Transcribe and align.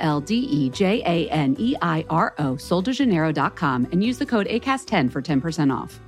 L 0.00 0.20
D 0.20 0.36
E 0.36 0.70
J 0.70 1.02
A 1.06 1.30
N 1.30 1.56
E 1.58 1.76
I 1.80 2.04
R 2.10 2.34
O, 2.38 2.54
soldejaneiro.com, 2.54 3.88
and 3.92 4.02
use 4.02 4.18
the 4.18 4.26
code 4.26 4.46
ACAST10 4.48 5.10
for 5.10 5.22
10% 5.22 5.74
off. 5.74 6.00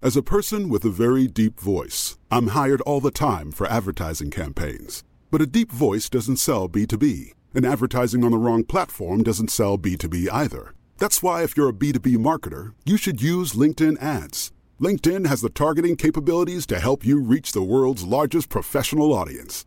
As 0.00 0.16
a 0.16 0.22
person 0.22 0.68
with 0.68 0.84
a 0.84 0.90
very 0.90 1.26
deep 1.26 1.58
voice, 1.58 2.16
I'm 2.30 2.48
hired 2.48 2.80
all 2.82 3.00
the 3.00 3.10
time 3.10 3.50
for 3.50 3.66
advertising 3.66 4.30
campaigns. 4.30 5.02
But 5.30 5.42
a 5.42 5.46
deep 5.46 5.72
voice 5.72 6.08
doesn't 6.08 6.36
sell 6.36 6.68
B2B, 6.68 7.32
and 7.52 7.66
advertising 7.66 8.24
on 8.24 8.30
the 8.30 8.38
wrong 8.38 8.62
platform 8.62 9.24
doesn't 9.24 9.50
sell 9.50 9.76
B2B 9.76 10.28
either. 10.32 10.72
That's 10.98 11.22
why, 11.22 11.42
if 11.42 11.56
you're 11.56 11.68
a 11.68 11.72
B2B 11.72 12.16
marketer, 12.16 12.74
you 12.84 12.96
should 12.96 13.20
use 13.20 13.54
LinkedIn 13.54 14.00
ads. 14.00 14.52
LinkedIn 14.80 15.26
has 15.26 15.40
the 15.40 15.50
targeting 15.50 15.96
capabilities 15.96 16.64
to 16.66 16.78
help 16.78 17.04
you 17.04 17.20
reach 17.20 17.50
the 17.50 17.62
world's 17.62 18.04
largest 18.04 18.48
professional 18.48 19.12
audience. 19.12 19.66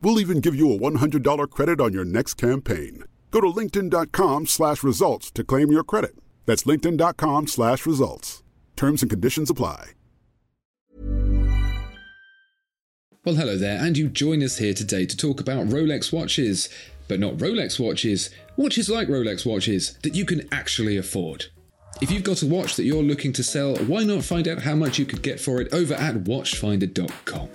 We'll 0.00 0.20
even 0.20 0.40
give 0.40 0.54
you 0.54 0.72
a 0.72 0.78
$100 0.78 1.50
credit 1.50 1.80
on 1.80 1.92
your 1.92 2.04
next 2.04 2.34
campaign. 2.34 3.04
Go 3.30 3.40
to 3.40 3.48
linkedin.com 3.48 4.46
slash 4.46 4.82
results 4.82 5.30
to 5.32 5.44
claim 5.44 5.70
your 5.70 5.84
credit. 5.84 6.16
That's 6.46 6.64
linkedin.com 6.64 7.46
slash 7.48 7.84
results. 7.84 8.42
Terms 8.76 9.02
and 9.02 9.10
conditions 9.10 9.50
apply. 9.50 9.90
Well, 13.24 13.34
hello 13.34 13.58
there, 13.58 13.78
and 13.84 13.98
you 13.98 14.08
join 14.08 14.42
us 14.42 14.58
here 14.58 14.72
today 14.72 15.04
to 15.04 15.16
talk 15.16 15.40
about 15.40 15.66
Rolex 15.66 16.12
watches. 16.12 16.68
But 17.08 17.20
not 17.20 17.34
Rolex 17.38 17.80
watches, 17.80 18.30
watches 18.56 18.88
like 18.88 19.08
Rolex 19.08 19.44
watches 19.44 19.98
that 20.02 20.14
you 20.14 20.24
can 20.24 20.48
actually 20.52 20.96
afford. 20.96 21.46
If 22.00 22.10
you've 22.10 22.22
got 22.22 22.42
a 22.42 22.46
watch 22.46 22.76
that 22.76 22.84
you're 22.84 23.02
looking 23.02 23.32
to 23.34 23.42
sell, 23.42 23.76
why 23.76 24.04
not 24.04 24.22
find 24.22 24.46
out 24.46 24.62
how 24.62 24.76
much 24.76 24.98
you 24.98 25.04
could 25.04 25.22
get 25.22 25.40
for 25.40 25.60
it 25.60 25.72
over 25.72 25.94
at 25.94 26.24
watchfinder.com? 26.24 27.48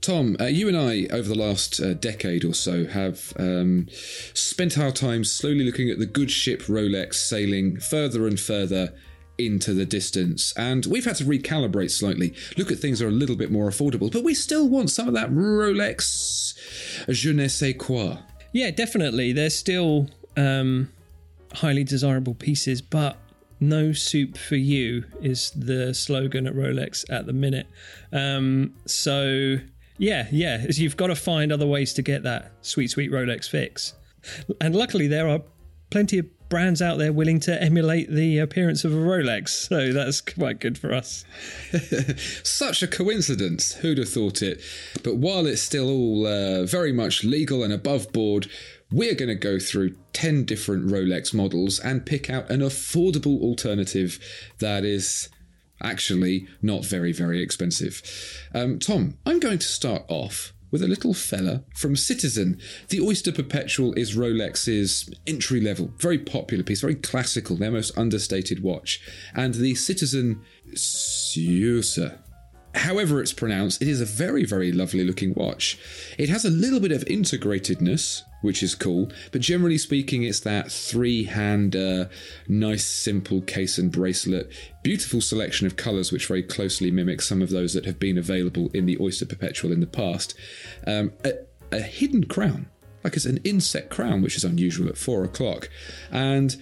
Tom, 0.00 0.36
uh, 0.40 0.44
you 0.44 0.66
and 0.66 0.76
I, 0.76 1.06
over 1.12 1.28
the 1.28 1.34
last 1.34 1.80
uh, 1.80 1.92
decade 1.92 2.44
or 2.44 2.54
so, 2.54 2.86
have 2.86 3.32
um, 3.38 3.86
spent 4.32 4.78
our 4.78 4.90
time 4.90 5.24
slowly 5.24 5.64
looking 5.64 5.90
at 5.90 5.98
the 5.98 6.06
good 6.06 6.30
ship 6.30 6.62
Rolex 6.62 7.14
sailing 7.14 7.78
further 7.78 8.26
and 8.26 8.40
further 8.40 8.94
into 9.36 9.74
the 9.74 9.84
distance. 9.84 10.52
And 10.56 10.86
we've 10.86 11.04
had 11.04 11.16
to 11.16 11.24
recalibrate 11.24 11.90
slightly, 11.90 12.34
look 12.56 12.70
at 12.70 12.78
things 12.78 12.98
that 12.98 13.06
are 13.06 13.08
a 13.08 13.12
little 13.12 13.36
bit 13.36 13.50
more 13.50 13.68
affordable, 13.68 14.10
but 14.10 14.24
we 14.24 14.34
still 14.34 14.68
want 14.68 14.90
some 14.90 15.08
of 15.08 15.14
that 15.14 15.30
Rolex 15.30 16.54
je 17.08 17.32
ne 17.32 17.48
sais 17.48 17.74
quoi. 17.78 18.18
Yeah, 18.52 18.70
definitely. 18.70 19.32
They're 19.32 19.50
still 19.50 20.08
um, 20.36 20.90
highly 21.52 21.84
desirable 21.84 22.34
pieces, 22.34 22.80
but 22.82 23.16
no 23.60 23.92
soup 23.92 24.38
for 24.38 24.56
you 24.56 25.04
is 25.20 25.50
the 25.50 25.92
slogan 25.94 26.46
at 26.46 26.54
Rolex 26.54 27.04
at 27.10 27.26
the 27.26 27.32
minute. 27.32 27.66
Um, 28.12 28.74
so 28.86 29.58
yeah, 30.00 30.26
yeah, 30.32 30.64
you've 30.70 30.96
got 30.96 31.08
to 31.08 31.14
find 31.14 31.52
other 31.52 31.66
ways 31.66 31.92
to 31.94 32.02
get 32.02 32.22
that 32.22 32.52
sweet, 32.62 32.90
sweet 32.90 33.12
Rolex 33.12 33.48
fix. 33.48 33.92
And 34.58 34.74
luckily, 34.74 35.06
there 35.06 35.28
are 35.28 35.42
plenty 35.90 36.18
of 36.18 36.48
brands 36.48 36.80
out 36.80 36.96
there 36.96 37.12
willing 37.12 37.38
to 37.40 37.62
emulate 37.62 38.10
the 38.10 38.38
appearance 38.38 38.82
of 38.82 38.92
a 38.94 38.96
Rolex, 38.96 39.50
so 39.50 39.92
that's 39.92 40.22
quite 40.22 40.58
good 40.58 40.78
for 40.78 40.94
us. 40.94 41.26
Such 42.42 42.82
a 42.82 42.88
coincidence. 42.88 43.74
Who'd 43.74 43.98
have 43.98 44.08
thought 44.08 44.40
it? 44.40 44.62
But 45.02 45.16
while 45.16 45.46
it's 45.46 45.60
still 45.60 45.90
all 45.90 46.26
uh, 46.26 46.64
very 46.64 46.92
much 46.92 47.22
legal 47.22 47.62
and 47.62 47.72
above 47.72 48.10
board, 48.10 48.48
we're 48.90 49.14
going 49.14 49.28
to 49.28 49.34
go 49.34 49.58
through 49.58 49.96
10 50.14 50.46
different 50.46 50.86
Rolex 50.86 51.34
models 51.34 51.78
and 51.78 52.06
pick 52.06 52.30
out 52.30 52.50
an 52.50 52.60
affordable 52.60 53.38
alternative 53.42 54.18
that 54.60 54.82
is 54.82 55.28
actually 55.82 56.46
not 56.62 56.84
very, 56.84 57.12
very 57.12 57.42
expensive. 57.42 58.02
Um, 58.54 58.78
Tom, 58.78 59.18
I'm 59.26 59.40
going 59.40 59.58
to 59.58 59.66
start 59.66 60.04
off 60.08 60.52
with 60.70 60.82
a 60.82 60.88
little 60.88 61.14
fella 61.14 61.64
from 61.74 61.96
Citizen. 61.96 62.60
The 62.88 63.00
Oyster 63.00 63.32
Perpetual 63.32 63.92
is 63.94 64.16
Rolex's 64.16 65.12
entry 65.26 65.60
level, 65.60 65.92
very 65.98 66.18
popular 66.18 66.62
piece, 66.62 66.80
very 66.80 66.94
classical, 66.94 67.56
their 67.56 67.72
most 67.72 67.96
understated 67.98 68.62
watch. 68.62 69.00
And 69.34 69.54
the 69.54 69.74
Citizen 69.74 70.42
Tsuyosa 70.74 72.18
however 72.74 73.20
it's 73.20 73.32
pronounced, 73.32 73.82
it 73.82 73.88
is 73.88 74.00
a 74.00 74.04
very, 74.04 74.44
very 74.44 74.72
lovely 74.72 75.04
looking 75.04 75.34
watch. 75.34 75.78
It 76.18 76.28
has 76.28 76.44
a 76.44 76.50
little 76.50 76.80
bit 76.80 76.92
of 76.92 77.04
integratedness, 77.06 78.22
which 78.40 78.62
is 78.62 78.74
cool, 78.74 79.10
but 79.32 79.40
generally 79.40 79.78
speaking, 79.78 80.22
it's 80.22 80.40
that 80.40 80.70
three 80.70 81.24
hander, 81.24 82.08
nice, 82.48 82.84
simple 82.84 83.40
case 83.40 83.78
and 83.78 83.92
bracelet. 83.92 84.50
Beautiful 84.82 85.20
selection 85.20 85.66
of 85.66 85.76
colours, 85.76 86.12
which 86.12 86.26
very 86.26 86.42
closely 86.42 86.90
mimic 86.90 87.20
some 87.20 87.42
of 87.42 87.50
those 87.50 87.74
that 87.74 87.84
have 87.84 87.98
been 87.98 88.18
available 88.18 88.70
in 88.72 88.86
the 88.86 88.98
Oyster 89.00 89.26
Perpetual 89.26 89.72
in 89.72 89.80
the 89.80 89.86
past. 89.86 90.34
Um, 90.86 91.12
a, 91.24 91.32
a 91.72 91.80
hidden 91.80 92.24
crown. 92.24 92.68
Like 93.04 93.16
it's 93.16 93.24
an 93.24 93.38
inset 93.44 93.88
crown, 93.88 94.20
which 94.20 94.36
is 94.36 94.44
unusual 94.44 94.88
at 94.88 94.98
four 94.98 95.24
o'clock. 95.24 95.70
And 96.10 96.56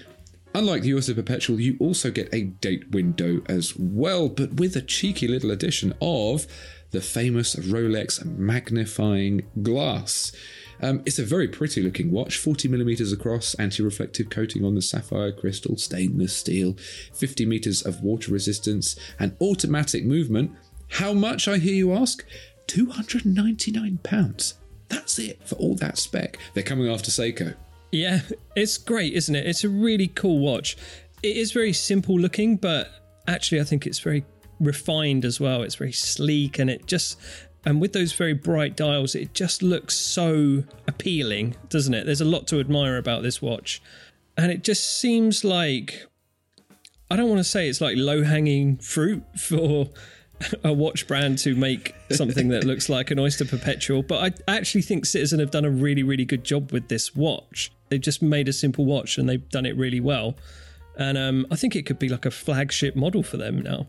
Unlike 0.55 0.83
the 0.83 0.95
Oyster 0.95 1.15
Perpetual, 1.15 1.61
you 1.61 1.77
also 1.79 2.11
get 2.11 2.33
a 2.33 2.45
date 2.45 2.91
window 2.91 3.43
as 3.47 3.77
well, 3.77 4.29
but 4.29 4.55
with 4.55 4.75
a 4.77 4.81
cheeky 4.81 5.29
little 5.29 5.51
addition 5.51 5.93
of 6.01 6.47
the 6.91 7.01
famous 7.01 7.55
Rolex 7.55 8.25
magnifying 8.25 9.43
glass. 9.63 10.33
Um, 10.81 11.03
it's 11.05 11.19
a 11.19 11.25
very 11.25 11.49
pretty 11.49 11.83
looking 11.83 12.11
watch, 12.11 12.39
40 12.39 12.69
millimeters 12.69 13.13
across, 13.13 13.55
anti 13.55 13.83
reflective 13.83 14.31
coating 14.31 14.65
on 14.65 14.75
the 14.75 14.83
sapphire 14.83 15.33
crystal, 15.33 15.77
stainless 15.77 16.37
steel, 16.37 16.77
50 17.15 17.47
meters 17.47 17.83
of 17.83 18.03
water 18.03 18.33
resistance, 18.33 18.97
and 19.19 19.37
automatic 19.41 20.05
movement. 20.05 20.53
How 20.91 21.13
much, 21.13 21.49
I 21.49 21.59
hear 21.59 21.75
you 21.75 21.93
ask? 21.93 22.25
£299. 22.69 24.55
That's 24.89 25.19
it 25.19 25.47
for 25.47 25.55
all 25.57 25.75
that 25.77 25.99
spec. 25.99 26.39
They're 26.55 26.63
coming 26.63 26.91
after 26.91 27.11
Seiko. 27.11 27.55
Yeah, 27.91 28.21
it's 28.55 28.79
great, 28.79 29.15
isn't 29.15 29.35
it? 29.35 29.47
It's 29.47 29.65
a 29.65 29.69
really 29.69 30.09
cool 30.09 30.39
watch. 30.39 30.77
It 31.23 31.37
is 31.37 31.53
very 31.53 31.73
simple 31.73 32.19
looking, 32.19 32.57
but 32.57 32.91
actually, 33.27 33.61
I 33.61 33.65
think 33.65 33.87
it's 33.87 33.99
very 33.99 34.25
refined 34.61 35.25
as 35.25 35.41
well. 35.41 35.63
It's 35.63 35.75
very 35.77 35.93
sleek 35.93 36.59
and 36.59 36.71
it 36.71 36.87
just. 36.87 37.19
And 37.69 37.83
with 37.83 37.93
those 37.93 38.15
very 38.15 38.33
bright 38.33 38.79
dials, 38.79 39.15
it 39.15 39.35
just 39.35 39.63
looks 39.63 39.95
so 39.95 40.65
appealing, 40.87 41.55
doesn't 41.69 41.93
it? 41.93 42.07
There's 42.07 42.23
a 42.23 42.25
lot 42.25 42.47
to 42.47 42.61
admire 42.61 42.97
about 42.97 43.23
this 43.23 43.43
watch. 43.43 43.83
And 44.39 44.51
it 44.51 44.65
just 44.65 44.99
seems 44.99 45.45
like. 45.45 46.07
I 47.11 47.17
don't 47.17 47.29
want 47.29 47.41
to 47.41 47.45
say 47.45 47.69
it's 47.69 47.83
like 47.83 47.99
low 47.99 48.23
hanging 48.25 48.79
fruit 48.79 49.23
for 49.39 49.91
a 50.65 50.73
watch 50.73 51.07
brand 51.07 51.37
to 51.41 51.55
make 51.55 51.95
something 52.11 52.49
that 52.49 52.65
looks 52.65 52.89
like 52.89 53.11
an 53.11 53.19
Oyster 53.19 53.45
Perpetual, 53.45 54.03
but 54.03 54.43
I 54.49 54.57
actually 54.57 54.81
think 54.81 55.05
Citizen 55.05 55.39
have 55.39 55.51
done 55.51 55.67
a 55.67 55.71
really, 55.71 56.03
really 56.03 56.25
good 56.25 56.45
job 56.45 56.73
with 56.73 56.89
this 56.89 57.15
watch. 57.15 57.71
They've 57.91 58.01
just 58.01 58.23
made 58.23 58.49
a 58.49 58.53
simple 58.55 58.87
watch 58.87 59.19
and 59.19 59.29
they've 59.29 59.47
done 59.51 59.67
it 59.67 59.77
really 59.77 60.01
well. 60.01 60.37
And 60.97 61.19
um, 61.19 61.47
I 61.51 61.57
think 61.57 61.77
it 61.77 61.85
could 61.85 61.99
be 61.99 62.09
like 62.09 62.25
a 62.25 62.31
flagship 62.31 62.97
model 62.97 63.23
for 63.23 63.37
them 63.37 63.61
now. 63.61 63.89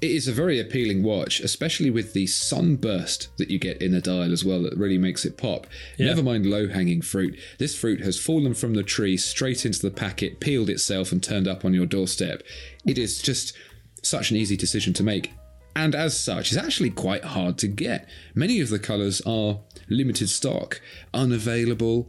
It 0.00 0.10
is 0.10 0.28
a 0.28 0.32
very 0.32 0.60
appealing 0.60 1.02
watch, 1.02 1.40
especially 1.40 1.90
with 1.90 2.12
the 2.12 2.26
sunburst 2.26 3.34
that 3.38 3.50
you 3.50 3.58
get 3.58 3.80
in 3.80 3.92
the 3.92 4.00
dial 4.00 4.32
as 4.32 4.44
well, 4.44 4.62
that 4.62 4.76
really 4.76 4.98
makes 4.98 5.24
it 5.24 5.38
pop. 5.38 5.66
Yeah. 5.96 6.06
Never 6.06 6.22
mind 6.22 6.44
low 6.44 6.68
hanging 6.68 7.00
fruit. 7.00 7.38
This 7.58 7.74
fruit 7.74 8.00
has 8.00 8.20
fallen 8.20 8.52
from 8.52 8.74
the 8.74 8.82
tree 8.82 9.16
straight 9.16 9.64
into 9.64 9.80
the 9.80 9.90
packet, 9.90 10.38
peeled 10.38 10.68
itself, 10.68 11.12
and 11.12 11.22
turned 11.22 11.48
up 11.48 11.64
on 11.64 11.72
your 11.72 11.86
doorstep. 11.86 12.42
It 12.86 12.98
is 12.98 13.22
just 13.22 13.56
such 14.02 14.30
an 14.30 14.36
easy 14.36 14.56
decision 14.56 14.92
to 14.94 15.02
make 15.02 15.32
and 15.76 15.94
as 15.94 16.18
such 16.18 16.50
is 16.50 16.56
actually 16.56 16.88
quite 16.88 17.22
hard 17.22 17.58
to 17.58 17.68
get. 17.68 18.08
Many 18.34 18.60
of 18.62 18.70
the 18.70 18.78
colours 18.78 19.20
are 19.26 19.60
limited 19.90 20.30
stock, 20.30 20.80
unavailable. 21.12 22.08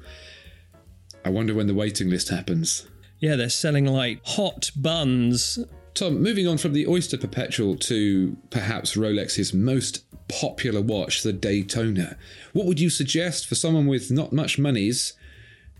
I 1.25 1.29
wonder 1.29 1.53
when 1.53 1.67
the 1.67 1.73
waiting 1.73 2.09
list 2.09 2.29
happens. 2.29 2.87
Yeah, 3.19 3.35
they're 3.35 3.49
selling 3.49 3.85
like 3.85 4.21
hot 4.23 4.71
buns. 4.73 5.59
Tom, 5.97 6.21
moving 6.21 6.47
on 6.47 6.59
from 6.59 6.73
the 6.73 6.85
Oyster 6.85 7.17
Perpetual 7.17 7.75
to 7.75 8.37
perhaps 8.51 8.95
Rolex's 8.95 9.51
most 9.51 10.03
popular 10.27 10.79
watch, 10.79 11.23
the 11.23 11.33
Daytona. 11.33 12.17
What 12.53 12.67
would 12.67 12.79
you 12.79 12.91
suggest 12.91 13.47
for 13.47 13.55
someone 13.55 13.87
with 13.87 14.11
not 14.11 14.31
much 14.31 14.59
monies 14.59 15.13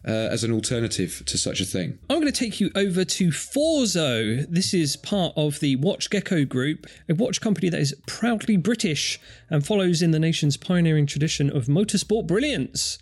uh, 0.07 0.09
as 0.09 0.43
an 0.43 0.51
alternative 0.51 1.21
to 1.27 1.37
such 1.37 1.61
a 1.61 1.65
thing? 1.65 1.99
I'm 2.09 2.19
going 2.19 2.33
to 2.33 2.39
take 2.39 2.59
you 2.59 2.71
over 2.73 3.05
to 3.05 3.27
Forzo. 3.27 4.43
This 4.49 4.73
is 4.73 4.95
part 4.95 5.33
of 5.35 5.59
the 5.59 5.75
Watch 5.75 6.09
Gecko 6.09 6.45
Group, 6.45 6.87
a 7.07 7.13
watch 7.13 7.39
company 7.39 7.69
that 7.69 7.79
is 7.79 7.95
proudly 8.07 8.57
British 8.57 9.19
and 9.51 9.63
follows 9.63 10.01
in 10.01 10.09
the 10.09 10.19
nation's 10.19 10.57
pioneering 10.57 11.05
tradition 11.05 11.55
of 11.55 11.65
motorsport 11.65 12.25
brilliance. 12.25 12.97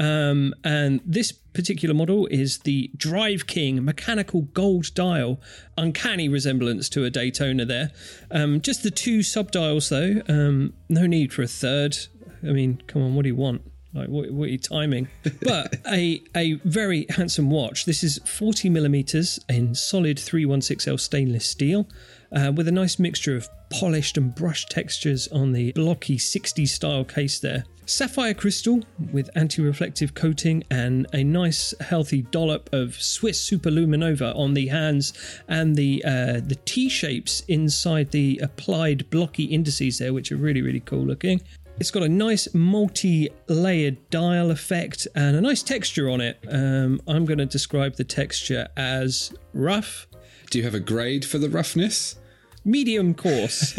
Um, 0.00 0.54
and 0.64 1.00
this 1.04 1.30
particular 1.30 1.94
model 1.94 2.26
is 2.28 2.58
the 2.60 2.90
Drive 2.96 3.46
King 3.46 3.84
mechanical 3.84 4.42
gold 4.42 4.94
dial. 4.94 5.40
Uncanny 5.76 6.28
resemblance 6.28 6.88
to 6.90 7.04
a 7.04 7.10
Daytona 7.10 7.66
there. 7.66 7.90
Um, 8.30 8.62
just 8.62 8.82
the 8.82 8.90
two 8.90 9.22
sub 9.22 9.50
dials 9.50 9.90
though. 9.90 10.22
Um, 10.26 10.72
no 10.88 11.06
need 11.06 11.32
for 11.32 11.42
a 11.42 11.46
third. 11.46 11.98
I 12.42 12.46
mean, 12.46 12.82
come 12.86 13.02
on, 13.02 13.14
what 13.14 13.22
do 13.22 13.28
you 13.28 13.36
want? 13.36 13.60
Like, 13.92 14.08
what, 14.08 14.30
what 14.30 14.44
are 14.44 14.52
you 14.52 14.58
timing? 14.58 15.08
But 15.42 15.76
a 15.86 16.22
a 16.34 16.54
very 16.64 17.06
handsome 17.10 17.50
watch. 17.50 17.84
This 17.84 18.02
is 18.02 18.20
40 18.24 18.70
millimeters 18.70 19.38
in 19.48 19.74
solid 19.74 20.16
316L 20.16 20.98
stainless 20.98 21.44
steel, 21.44 21.86
uh, 22.32 22.52
with 22.54 22.68
a 22.68 22.72
nice 22.72 22.98
mixture 22.98 23.36
of 23.36 23.48
polished 23.68 24.16
and 24.16 24.34
brushed 24.34 24.70
textures 24.70 25.28
on 25.28 25.52
the 25.52 25.72
blocky 25.72 26.18
60 26.18 26.64
style 26.66 27.04
case 27.04 27.38
there. 27.40 27.64
Sapphire 27.90 28.34
crystal 28.34 28.84
with 29.10 29.28
anti 29.34 29.60
reflective 29.60 30.14
coating 30.14 30.62
and 30.70 31.08
a 31.12 31.24
nice 31.24 31.74
healthy 31.80 32.22
dollop 32.22 32.70
of 32.72 32.94
Swiss 33.02 33.50
Superluminova 33.50 34.32
on 34.36 34.54
the 34.54 34.68
hands 34.68 35.12
and 35.48 35.74
the 35.74 36.00
uh, 36.04 36.40
the 36.40 36.56
T 36.64 36.88
shapes 36.88 37.42
inside 37.48 38.12
the 38.12 38.38
applied 38.44 39.10
blocky 39.10 39.42
indices 39.46 39.98
there, 39.98 40.12
which 40.12 40.30
are 40.30 40.36
really, 40.36 40.62
really 40.62 40.78
cool 40.78 41.04
looking. 41.04 41.42
It's 41.80 41.90
got 41.90 42.04
a 42.04 42.08
nice 42.08 42.54
multi 42.54 43.28
layered 43.48 44.08
dial 44.10 44.52
effect 44.52 45.08
and 45.16 45.34
a 45.34 45.40
nice 45.40 45.64
texture 45.64 46.08
on 46.08 46.20
it. 46.20 46.38
Um, 46.48 47.00
I'm 47.08 47.24
going 47.24 47.38
to 47.38 47.46
describe 47.46 47.96
the 47.96 48.04
texture 48.04 48.68
as 48.76 49.32
rough, 49.52 50.06
Do 50.50 50.58
you 50.58 50.64
have 50.64 50.74
a 50.74 50.80
grade 50.80 51.24
for 51.24 51.38
the 51.38 51.50
roughness? 51.50 52.16
medium 52.64 53.14
coarse. 53.14 53.76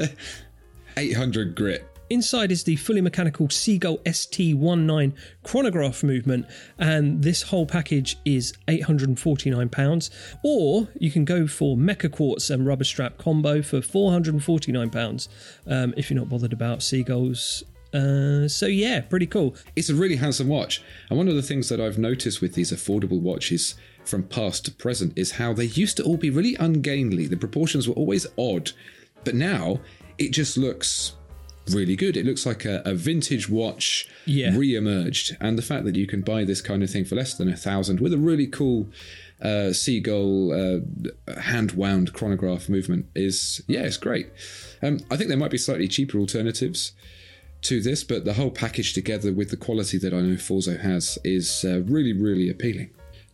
800 0.97 1.55
grit. 1.55 1.90
Inside 2.11 2.51
is 2.51 2.65
the 2.65 2.75
fully 2.75 2.99
mechanical 2.99 3.47
Seagull 3.49 3.99
ST19 3.99 5.13
chronograph 5.43 6.03
movement, 6.03 6.45
and 6.77 7.23
this 7.23 7.41
whole 7.41 7.65
package 7.65 8.17
is 8.25 8.51
£849. 8.67 10.09
Or 10.43 10.89
you 10.99 11.09
can 11.09 11.23
go 11.23 11.47
for 11.47 11.77
Mecha 11.77 12.11
Quartz 12.11 12.49
and 12.49 12.67
Rubber 12.67 12.83
Strap 12.83 13.17
combo 13.17 13.61
for 13.61 13.79
£449 13.79 15.27
um, 15.67 15.93
if 15.95 16.09
you're 16.09 16.19
not 16.19 16.27
bothered 16.27 16.51
about 16.51 16.83
Seagulls. 16.83 17.63
Uh, 17.93 18.45
so, 18.45 18.65
yeah, 18.65 18.99
pretty 18.99 19.25
cool. 19.25 19.55
It's 19.77 19.89
a 19.89 19.95
really 19.95 20.17
handsome 20.17 20.49
watch. 20.49 20.83
And 21.09 21.17
one 21.17 21.29
of 21.29 21.35
the 21.35 21.41
things 21.41 21.69
that 21.69 21.79
I've 21.79 21.97
noticed 21.97 22.41
with 22.41 22.55
these 22.55 22.73
affordable 22.73 23.21
watches 23.21 23.75
from 24.03 24.23
past 24.23 24.65
to 24.65 24.71
present 24.71 25.17
is 25.17 25.31
how 25.31 25.53
they 25.53 25.63
used 25.63 25.95
to 25.95 26.03
all 26.03 26.17
be 26.17 26.29
really 26.29 26.57
ungainly. 26.59 27.27
The 27.27 27.37
proportions 27.37 27.87
were 27.87 27.95
always 27.95 28.27
odd. 28.37 28.73
But 29.23 29.35
now 29.35 29.79
it 30.17 30.31
just 30.33 30.57
looks 30.57 31.13
really 31.69 31.95
good. 31.95 32.17
It 32.17 32.25
looks 32.25 32.45
like 32.45 32.65
a, 32.65 32.81
a 32.85 32.93
vintage 32.95 33.47
watch 33.49 34.07
Yeah. 34.25 34.55
re-emerged. 34.55 35.37
And 35.39 35.57
the 35.57 35.61
fact 35.61 35.85
that 35.85 35.95
you 35.95 36.07
can 36.07 36.21
buy 36.21 36.43
this 36.43 36.61
kind 36.61 36.83
of 36.83 36.89
thing 36.89 37.05
for 37.05 37.15
less 37.15 37.33
than 37.35 37.47
a 37.49 37.55
thousand 37.55 37.99
with 37.99 38.13
a 38.13 38.17
really 38.17 38.47
cool 38.47 38.89
uh, 39.41 39.71
seagull 39.73 40.51
uh, 40.53 41.39
hand 41.41 41.71
wound 41.73 42.13
chronograph 42.13 42.69
movement 42.69 43.05
is 43.15 43.61
yeah, 43.67 43.81
it's 43.81 43.97
great. 43.97 44.27
Um, 44.81 44.99
I 45.09 45.17
think 45.17 45.29
there 45.29 45.37
might 45.37 45.51
be 45.51 45.57
slightly 45.57 45.87
cheaper 45.87 46.17
alternatives 46.19 46.93
to 47.63 47.79
this, 47.81 48.03
but 48.03 48.25
the 48.25 48.33
whole 48.33 48.49
package 48.51 48.93
together 48.93 49.31
with 49.31 49.49
the 49.51 49.57
quality 49.57 49.97
that 49.99 50.13
I 50.13 50.21
know 50.21 50.35
Forzo 50.35 50.79
has 50.79 51.17
is 51.23 51.63
uh, 51.63 51.81
really, 51.83 52.13
really 52.13 52.49
appealing. 52.49 52.89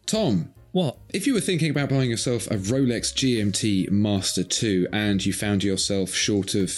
Tom, 0.05 0.53
What? 0.71 0.97
if 1.13 1.25
you 1.25 1.33
were 1.33 1.41
thinking 1.41 1.71
about 1.71 1.89
buying 1.89 2.09
yourself 2.09 2.45
a 2.47 2.55
Rolex 2.55 3.13
GMT 3.13 3.89
Master 3.89 4.43
2 4.43 4.87
and 4.93 5.25
you 5.25 5.33
found 5.33 5.63
yourself 5.63 6.13
short 6.13 6.53
of 6.55 6.71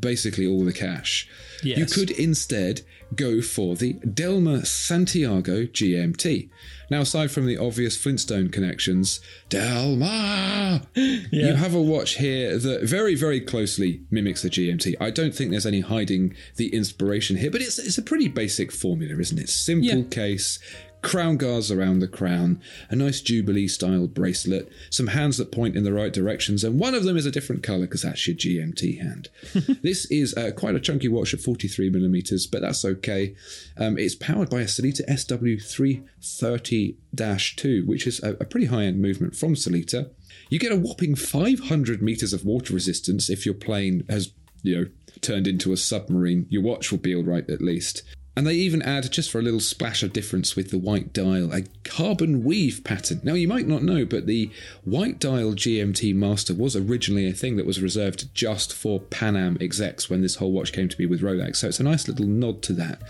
basically 0.00 0.46
all 0.46 0.64
the 0.64 0.72
cash, 0.72 1.28
Yes. 1.62 1.78
you 1.78 1.86
could 1.86 2.10
instead 2.10 2.82
go 3.14 3.40
for 3.40 3.76
the 3.76 3.94
Delma 3.94 4.66
Santiago 4.66 5.64
GMT. 5.64 6.50
Now, 6.90 7.00
aside 7.00 7.30
from 7.30 7.46
the 7.46 7.56
obvious 7.56 7.96
Flintstone 7.96 8.48
connections, 8.50 9.20
Delma, 9.48 10.84
you 11.30 11.54
have 11.54 11.74
a 11.74 11.80
watch 11.80 12.16
here 12.16 12.58
that 12.58 12.82
very, 12.82 13.14
very 13.14 13.40
closely 13.40 14.02
mimics 14.10 14.42
the 14.42 14.50
GMT. 14.50 14.94
I 15.00 15.10
don't 15.10 15.34
think 15.34 15.50
there's 15.50 15.66
any 15.66 15.80
hiding 15.80 16.34
the 16.56 16.68
inspiration 16.74 17.36
here, 17.36 17.50
but 17.50 17.62
it's 17.62 17.78
it's 17.78 17.98
a 17.98 18.02
pretty 18.02 18.28
basic 18.28 18.70
formula, 18.72 19.18
isn't 19.18 19.38
it? 19.38 19.48
Simple 19.48 19.86
Yeah. 19.86 20.02
case, 20.10 20.58
crown 21.06 21.36
guards 21.36 21.70
around 21.70 22.00
the 22.00 22.08
crown, 22.08 22.60
a 22.90 22.96
nice 22.96 23.20
Jubilee 23.20 23.68
style 23.68 24.08
bracelet, 24.08 24.68
some 24.90 25.06
hands 25.06 25.36
that 25.36 25.52
point 25.52 25.76
in 25.76 25.84
the 25.84 25.92
right 25.92 26.12
directions, 26.12 26.64
and 26.64 26.80
one 26.80 26.96
of 26.96 27.04
them 27.04 27.16
is 27.16 27.24
a 27.24 27.30
different 27.30 27.62
color 27.62 27.82
because 27.82 28.02
that's 28.02 28.26
your 28.26 28.34
GMT 28.34 29.00
hand. 29.00 29.28
this 29.82 30.06
is 30.06 30.36
uh, 30.36 30.50
quite 30.56 30.74
a 30.74 30.80
chunky 30.80 31.06
watch 31.06 31.32
at 31.32 31.38
43 31.38 31.90
millimeters, 31.90 32.48
but 32.48 32.60
that's 32.60 32.84
okay. 32.84 33.36
Um, 33.78 33.96
it's 33.96 34.16
powered 34.16 34.50
by 34.50 34.62
a 34.62 34.64
Sellita 34.64 35.08
SW330-2, 35.08 37.86
which 37.86 38.08
is 38.08 38.20
a, 38.24 38.30
a 38.40 38.44
pretty 38.44 38.66
high-end 38.66 39.00
movement 39.00 39.36
from 39.36 39.54
Sellita. 39.54 40.10
You 40.50 40.58
get 40.58 40.72
a 40.72 40.76
whopping 40.76 41.14
500 41.14 42.02
meters 42.02 42.32
of 42.32 42.44
water 42.44 42.74
resistance 42.74 43.30
if 43.30 43.46
your 43.46 43.54
plane 43.54 44.02
has, 44.08 44.32
you 44.64 44.76
know, 44.76 44.86
turned 45.20 45.46
into 45.46 45.72
a 45.72 45.76
submarine. 45.76 46.46
Your 46.50 46.62
watch 46.62 46.90
will 46.90 46.98
be 46.98 47.14
all 47.14 47.22
right 47.22 47.48
at 47.48 47.62
least. 47.62 48.02
And 48.36 48.46
they 48.46 48.54
even 48.54 48.82
add, 48.82 49.10
just 49.10 49.30
for 49.30 49.38
a 49.38 49.42
little 49.42 49.60
splash 49.60 50.02
of 50.02 50.12
difference 50.12 50.54
with 50.56 50.70
the 50.70 50.76
white 50.76 51.14
dial, 51.14 51.54
a 51.54 51.62
carbon 51.84 52.44
weave 52.44 52.84
pattern. 52.84 53.22
Now, 53.24 53.32
you 53.32 53.48
might 53.48 53.66
not 53.66 53.82
know, 53.82 54.04
but 54.04 54.26
the 54.26 54.50
white 54.84 55.18
dial 55.18 55.54
GMT 55.54 56.14
Master 56.14 56.52
was 56.52 56.76
originally 56.76 57.26
a 57.26 57.32
thing 57.32 57.56
that 57.56 57.64
was 57.64 57.80
reserved 57.80 58.34
just 58.34 58.74
for 58.74 59.00
Pan 59.00 59.36
Am 59.36 59.56
execs 59.58 60.10
when 60.10 60.20
this 60.20 60.34
whole 60.34 60.52
watch 60.52 60.74
came 60.74 60.90
to 60.90 60.98
be 60.98 61.06
with 61.06 61.22
Rolex. 61.22 61.56
So 61.56 61.68
it's 61.68 61.80
a 61.80 61.84
nice 61.84 62.08
little 62.08 62.26
nod 62.26 62.60
to 62.64 62.74
that. 62.74 63.00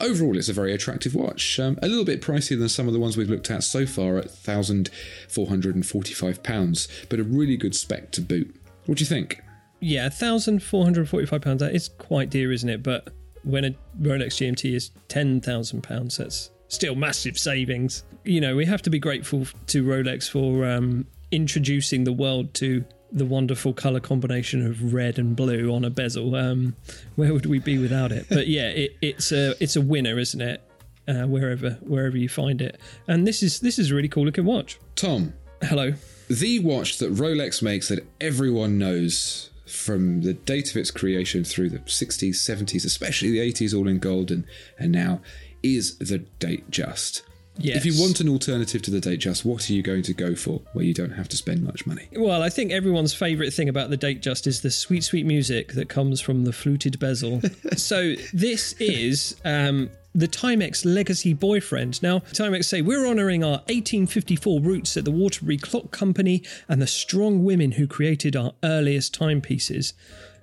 Overall, 0.00 0.36
it's 0.36 0.48
a 0.48 0.52
very 0.52 0.74
attractive 0.74 1.14
watch. 1.14 1.60
Um, 1.60 1.78
a 1.80 1.86
little 1.86 2.04
bit 2.04 2.20
pricier 2.20 2.58
than 2.58 2.68
some 2.68 2.88
of 2.88 2.92
the 2.92 2.98
ones 2.98 3.16
we've 3.16 3.30
looked 3.30 3.52
at 3.52 3.62
so 3.62 3.86
far 3.86 4.18
at 4.18 4.26
£1,445, 4.26 7.08
but 7.08 7.20
a 7.20 7.24
really 7.24 7.56
good 7.56 7.76
spec 7.76 8.10
to 8.10 8.20
boot. 8.20 8.52
What 8.86 8.98
do 8.98 9.02
you 9.02 9.08
think? 9.08 9.40
Yeah, 9.78 10.08
£1,445. 10.08 11.58
That 11.58 11.76
is 11.76 11.90
quite 11.90 12.30
dear, 12.30 12.50
isn't 12.50 12.68
it? 12.68 12.82
But 12.82 13.10
when 13.44 13.64
a 13.64 13.70
Rolex 14.00 14.34
GMT 14.34 14.74
is 14.74 14.90
£10,000, 15.08 16.16
that's 16.16 16.50
still 16.68 16.94
massive 16.94 17.38
savings. 17.38 18.04
You 18.24 18.40
know, 18.40 18.56
we 18.56 18.66
have 18.66 18.82
to 18.82 18.90
be 18.90 18.98
grateful 18.98 19.46
to 19.68 19.84
Rolex 19.84 20.30
for 20.30 20.66
um, 20.66 21.06
introducing 21.30 22.04
the 22.04 22.12
world 22.12 22.54
to 22.54 22.84
the 23.12 23.24
wonderful 23.24 23.72
color 23.72 24.00
combination 24.00 24.66
of 24.66 24.92
red 24.92 25.18
and 25.18 25.36
blue 25.36 25.72
on 25.72 25.84
a 25.84 25.90
bezel. 25.90 26.34
Um, 26.34 26.74
where 27.14 27.32
would 27.32 27.46
we 27.46 27.60
be 27.60 27.78
without 27.78 28.10
it? 28.12 28.26
But 28.28 28.48
yeah, 28.48 28.68
it, 28.68 28.96
it's 29.00 29.30
a 29.30 29.54
it's 29.62 29.76
a 29.76 29.80
winner, 29.80 30.18
isn't 30.18 30.40
it? 30.40 30.62
Uh, 31.06 31.26
wherever 31.26 31.70
wherever 31.82 32.16
you 32.16 32.28
find 32.28 32.60
it, 32.60 32.80
and 33.06 33.26
this 33.26 33.42
is 33.42 33.60
this 33.60 33.78
is 33.78 33.90
a 33.90 33.94
really 33.94 34.08
cool 34.08 34.24
looking 34.24 34.44
watch. 34.44 34.78
Tom, 34.96 35.34
Hello. 35.62 35.92
the 36.28 36.58
watch 36.60 36.98
that 36.98 37.14
Rolex 37.14 37.62
makes 37.62 37.88
that 37.88 38.04
everyone 38.20 38.78
knows 38.78 39.50
from 39.66 40.22
the 40.22 40.34
date 40.34 40.70
of 40.70 40.76
its 40.76 40.90
creation 40.90 41.44
through 41.44 41.70
the 41.70 41.78
60s, 41.78 42.34
70s, 42.34 42.84
especially 42.84 43.30
the 43.30 43.52
80s, 43.52 43.76
all 43.76 43.88
in 43.88 43.98
gold, 43.98 44.30
and, 44.30 44.44
and 44.78 44.92
now 44.92 45.20
is 45.62 45.96
the 45.98 46.18
Date 46.38 46.70
Just. 46.70 47.22
Yes. 47.56 47.76
If 47.76 47.86
you 47.86 48.00
want 48.00 48.20
an 48.20 48.28
alternative 48.28 48.82
to 48.82 48.90
the 48.90 49.00
Date 49.00 49.20
Just, 49.20 49.44
what 49.44 49.68
are 49.70 49.72
you 49.72 49.82
going 49.82 50.02
to 50.02 50.12
go 50.12 50.34
for 50.34 50.60
where 50.72 50.84
you 50.84 50.94
don't 50.94 51.12
have 51.12 51.28
to 51.28 51.36
spend 51.36 51.62
much 51.62 51.86
money? 51.86 52.08
Well, 52.12 52.42
I 52.42 52.48
think 52.48 52.72
everyone's 52.72 53.14
favourite 53.14 53.52
thing 53.52 53.68
about 53.68 53.90
the 53.90 53.96
date 53.96 54.22
just 54.22 54.46
is 54.46 54.62
the 54.62 54.70
sweet, 54.70 55.04
sweet 55.04 55.24
music 55.24 55.72
that 55.74 55.88
comes 55.88 56.20
from 56.20 56.44
the 56.44 56.52
fluted 56.52 56.98
bezel. 56.98 57.40
so 57.76 58.14
this 58.32 58.72
is 58.80 59.36
um, 59.44 59.90
the 60.14 60.26
Timex 60.26 60.84
Legacy 60.84 61.32
Boyfriend. 61.32 62.02
Now, 62.02 62.20
Timex 62.32 62.64
say 62.64 62.82
we're 62.82 63.06
honouring 63.06 63.44
our 63.44 63.58
1854 63.68 64.60
roots 64.60 64.96
at 64.96 65.04
the 65.04 65.10
Waterbury 65.12 65.58
Clock 65.58 65.92
Company 65.92 66.42
and 66.68 66.82
the 66.82 66.86
strong 66.88 67.44
women 67.44 67.72
who 67.72 67.86
created 67.86 68.34
our 68.34 68.52
earliest 68.64 69.14
timepieces. 69.14 69.94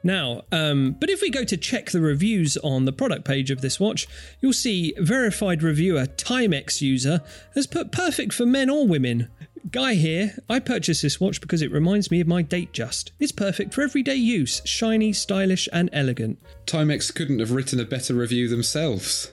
Now, 0.03 0.43
um, 0.51 0.95
but 0.99 1.09
if 1.09 1.21
we 1.21 1.29
go 1.29 1.43
to 1.43 1.57
check 1.57 1.91
the 1.91 2.01
reviews 2.01 2.57
on 2.57 2.85
the 2.85 2.91
product 2.91 3.25
page 3.25 3.51
of 3.51 3.61
this 3.61 3.79
watch, 3.79 4.07
you'll 4.39 4.53
see 4.53 4.93
verified 4.97 5.61
reviewer 5.61 6.05
Timex 6.05 6.81
user 6.81 7.21
has 7.55 7.67
put 7.67 7.91
perfect 7.91 8.33
for 8.33 8.45
men 8.45 8.69
or 8.69 8.87
women. 8.87 9.29
Guy 9.69 9.93
here, 9.93 10.37
I 10.49 10.59
purchased 10.59 11.03
this 11.03 11.19
watch 11.19 11.39
because 11.39 11.61
it 11.61 11.71
reminds 11.71 12.09
me 12.09 12.19
of 12.19 12.27
my 12.27 12.41
date 12.41 12.73
just. 12.73 13.11
It's 13.19 13.31
perfect 13.31 13.73
for 13.73 13.83
everyday 13.83 14.15
use, 14.15 14.61
shiny, 14.65 15.13
stylish, 15.13 15.69
and 15.71 15.89
elegant. 15.93 16.39
Timex 16.65 17.13
couldn't 17.13 17.39
have 17.39 17.51
written 17.51 17.79
a 17.79 17.85
better 17.85 18.15
review 18.15 18.47
themselves. 18.47 19.31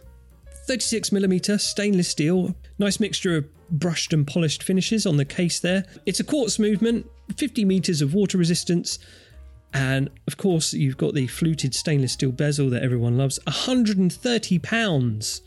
36mm 0.68 1.58
stainless 1.60 2.08
steel, 2.08 2.54
Nice 2.78 3.00
mixture 3.00 3.36
of 3.36 3.46
brushed 3.70 4.12
and 4.12 4.26
polished 4.26 4.62
finishes 4.62 5.04
on 5.04 5.16
the 5.16 5.24
case 5.24 5.58
there. 5.58 5.84
It's 6.06 6.20
a 6.20 6.24
quartz 6.24 6.58
movement, 6.58 7.10
50 7.36 7.64
meters 7.64 8.00
of 8.00 8.14
water 8.14 8.38
resistance, 8.38 9.00
and 9.72 10.10
of 10.26 10.36
course, 10.36 10.72
you've 10.72 10.96
got 10.96 11.14
the 11.14 11.26
fluted 11.26 11.74
stainless 11.74 12.12
steel 12.12 12.32
bezel 12.32 12.70
that 12.70 12.82
everyone 12.82 13.18
loves. 13.18 13.38
130 13.44 14.58
pounds. 14.58 15.42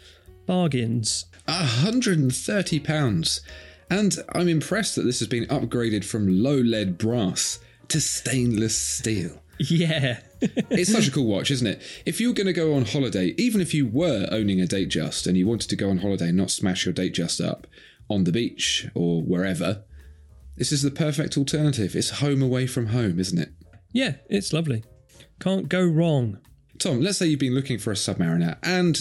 Bargains. 0.46 1.26
130 1.46 2.80
pounds. 2.80 3.42
And 3.90 4.16
I'm 4.34 4.48
impressed 4.48 4.96
that 4.96 5.04
this 5.04 5.20
has 5.20 5.28
been 5.28 5.46
upgraded 5.48 6.06
from 6.06 6.42
low 6.44 6.56
lead 6.56 6.98
brass 6.98 7.60
to 7.90 8.00
stainless 8.00 8.78
steel. 8.78 9.42
Yeah. 9.60 10.22
it's 10.42 10.92
such 10.92 11.08
a 11.08 11.12
cool 11.12 11.26
watch, 11.26 11.52
isn't 11.52 11.68
it? 11.68 11.82
If 12.06 12.22
you're 12.22 12.34
going 12.34 12.48
to 12.48 12.54
go 12.54 12.74
on 12.74 12.86
holiday, 12.86 13.36
even 13.38 13.60
if 13.60 13.74
you 13.74 13.86
were 13.86 14.28
owning 14.32 14.62
a 14.62 14.66
Datejust 14.66 15.28
and 15.28 15.38
you 15.38 15.46
wanted 15.46 15.70
to 15.70 15.76
go 15.76 15.90
on 15.90 15.98
holiday 16.00 16.30
and 16.30 16.38
not 16.38 16.52
smash 16.52 16.86
your 16.86 16.94
Datejust 16.94 17.46
up 17.46 17.68
on 18.10 18.24
the 18.24 18.32
beach 18.32 18.88
or 18.96 19.22
wherever, 19.22 19.84
this 20.58 20.72
is 20.72 20.82
the 20.82 20.92
perfect 20.92 21.38
alternative. 21.38 21.96
It's 21.96 22.22
home 22.22 22.42
away 22.42 22.68
from 22.68 22.88
home, 22.88 23.20
isn't 23.20 23.38
it? 23.38 23.52
Yeah, 23.92 24.16
it's 24.30 24.54
lovely. 24.54 24.84
Can't 25.40 25.70
go 25.70 25.86
wrong. 25.86 26.40
Tom, 26.78 27.02
let's 27.02 27.18
say 27.18 27.28
you've 27.28 27.40
been 27.40 27.56
looking 27.56 27.78
for 27.78 27.92
a 27.92 27.96
Submariner 27.96 28.58
and 28.64 28.98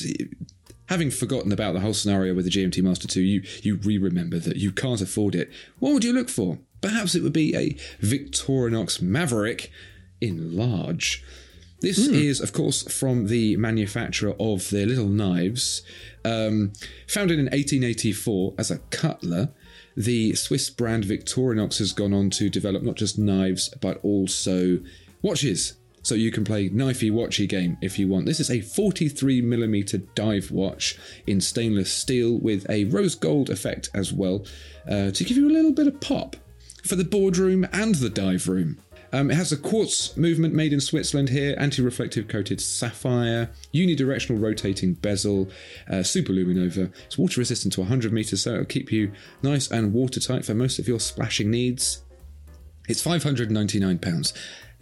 having 0.90 1.11
forgotten 1.11 1.52
about 1.52 1.73
the 1.73 1.80
whole 1.80 1.94
scenario 1.94 2.35
with 2.35 2.44
the 2.44 2.50
GMT 2.50 2.82
Master 2.82 3.06
2, 3.06 3.20
you, 3.20 3.42
you 3.62 3.76
re 3.76 3.97
remember 3.97 4.38
that 4.38 4.56
you 4.56 4.73
can't 4.73 5.00
afford 5.00 5.35
it. 5.35 5.50
What 5.78 5.94
would 5.94 6.04
you 6.04 6.12
look 6.12 6.28
for? 6.28 6.59
Perhaps 6.80 7.14
it 7.14 7.23
would 7.23 7.32
be 7.32 7.54
a 7.54 7.75
Victorinox 8.04 9.00
Maverick 9.00 9.70
in 10.20 10.56
large. 10.56 11.25
This 11.80 12.09
mm. 12.09 12.12
is, 12.12 12.40
of 12.40 12.52
course, 12.52 12.82
from 12.92 13.28
the 13.28 13.56
manufacturer 13.56 14.35
of 14.38 14.68
their 14.70 14.85
little 14.85 15.09
knives. 15.09 15.82
Um, 16.25 16.73
founded 17.06 17.38
in 17.38 17.47
1884 17.47 18.54
as 18.59 18.70
a 18.70 18.78
cutler, 18.90 19.50
the 20.04 20.35
Swiss 20.35 20.71
brand 20.71 21.04
Victorinox 21.04 21.78
has 21.78 21.92
gone 21.92 22.14
on 22.14 22.30
to 22.30 22.49
develop 22.49 22.83
not 22.83 22.95
just 22.95 23.19
knives, 23.19 23.69
but 23.80 24.00
also 24.02 24.80
watches. 25.21 25.75
So 26.02 26.14
you 26.14 26.33
can 26.33 26.45
play 26.45 26.71
knifey 26.71 27.12
watchy 27.12 27.47
game 27.47 27.76
if 27.83 27.99
you 27.99 28.09
want. 28.09 28.25
This 28.25 28.40
is 28.40 28.49
a 28.49 28.61
43mm 28.61 30.09
dive 30.14 30.50
watch 30.50 30.99
in 31.26 31.42
stainless 31.42 31.92
steel 31.92 32.38
with 32.38 32.69
a 32.71 32.85
rose 32.85 33.14
gold 33.14 33.50
effect 33.50 33.90
as 33.92 34.11
well 34.11 34.47
uh, 34.88 35.11
to 35.11 35.25
give 35.25 35.37
you 35.37 35.49
a 35.49 35.52
little 35.52 35.73
bit 35.73 35.87
of 35.87 36.00
pop 36.00 36.37
for 36.83 36.97
the 36.97 37.04
boardroom 37.04 37.66
and 37.73 37.97
the 37.97 38.09
dive 38.09 38.49
room. 38.49 38.78
Um, 39.12 39.31
it 39.31 39.35
has 39.35 39.50
a 39.50 39.57
quartz 39.57 40.17
movement 40.17 40.55
made 40.55 40.73
in 40.73 40.81
Switzerland 40.81 41.31
here, 41.31 41.55
anti-reflective 41.59 42.29
coated 42.29 42.61
sapphire, 42.61 43.50
unidirectional 43.75 44.40
rotating 44.40 44.95
bezel, 44.95 45.49
uh, 45.90 46.02
super 46.02 46.33
luminova. 46.33 46.93
It's 47.07 47.19
water 47.19 47.40
resistant 47.40 47.75
to 47.75 47.81
100 47.81 48.12
meters, 48.12 48.43
so 48.43 48.55
it'll 48.55 48.64
keep 48.67 48.93
you 48.93 49.12
nice 49.43 49.71
and 49.71 49.93
watertight 49.93 50.45
for 50.45 50.55
most 50.55 50.79
of 50.79 50.87
your 50.87 51.00
splashing 51.00 51.50
needs. 51.50 52.02
It's 52.88 53.02
599 53.02 53.99
pounds. 53.99 54.33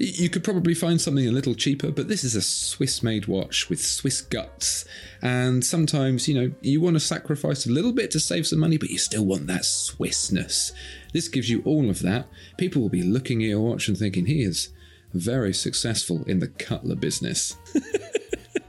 You 0.00 0.28
could 0.28 0.44
probably 0.44 0.74
find 0.74 1.00
something 1.00 1.26
a 1.26 1.32
little 1.32 1.56
cheaper, 1.56 1.90
but 1.90 2.06
this 2.06 2.22
is 2.22 2.36
a 2.36 2.40
Swiss 2.40 3.02
made 3.02 3.26
watch 3.26 3.68
with 3.68 3.84
Swiss 3.84 4.20
guts. 4.20 4.84
And 5.20 5.64
sometimes, 5.64 6.28
you 6.28 6.34
know, 6.34 6.52
you 6.60 6.80
want 6.80 6.94
to 6.94 7.00
sacrifice 7.00 7.66
a 7.66 7.70
little 7.70 7.92
bit 7.92 8.12
to 8.12 8.20
save 8.20 8.46
some 8.46 8.60
money, 8.60 8.76
but 8.76 8.90
you 8.90 8.98
still 8.98 9.24
want 9.24 9.48
that 9.48 9.62
Swissness. 9.62 10.70
This 11.12 11.28
gives 11.28 11.48
you 11.48 11.62
all 11.64 11.90
of 11.90 12.00
that. 12.02 12.26
People 12.56 12.82
will 12.82 12.88
be 12.88 13.02
looking 13.02 13.42
at 13.42 13.48
your 13.48 13.60
watch 13.60 13.88
and 13.88 13.96
thinking, 13.96 14.26
he 14.26 14.42
is 14.42 14.70
very 15.14 15.54
successful 15.54 16.24
in 16.26 16.38
the 16.38 16.48
cutler 16.48 16.96
business. 16.96 17.56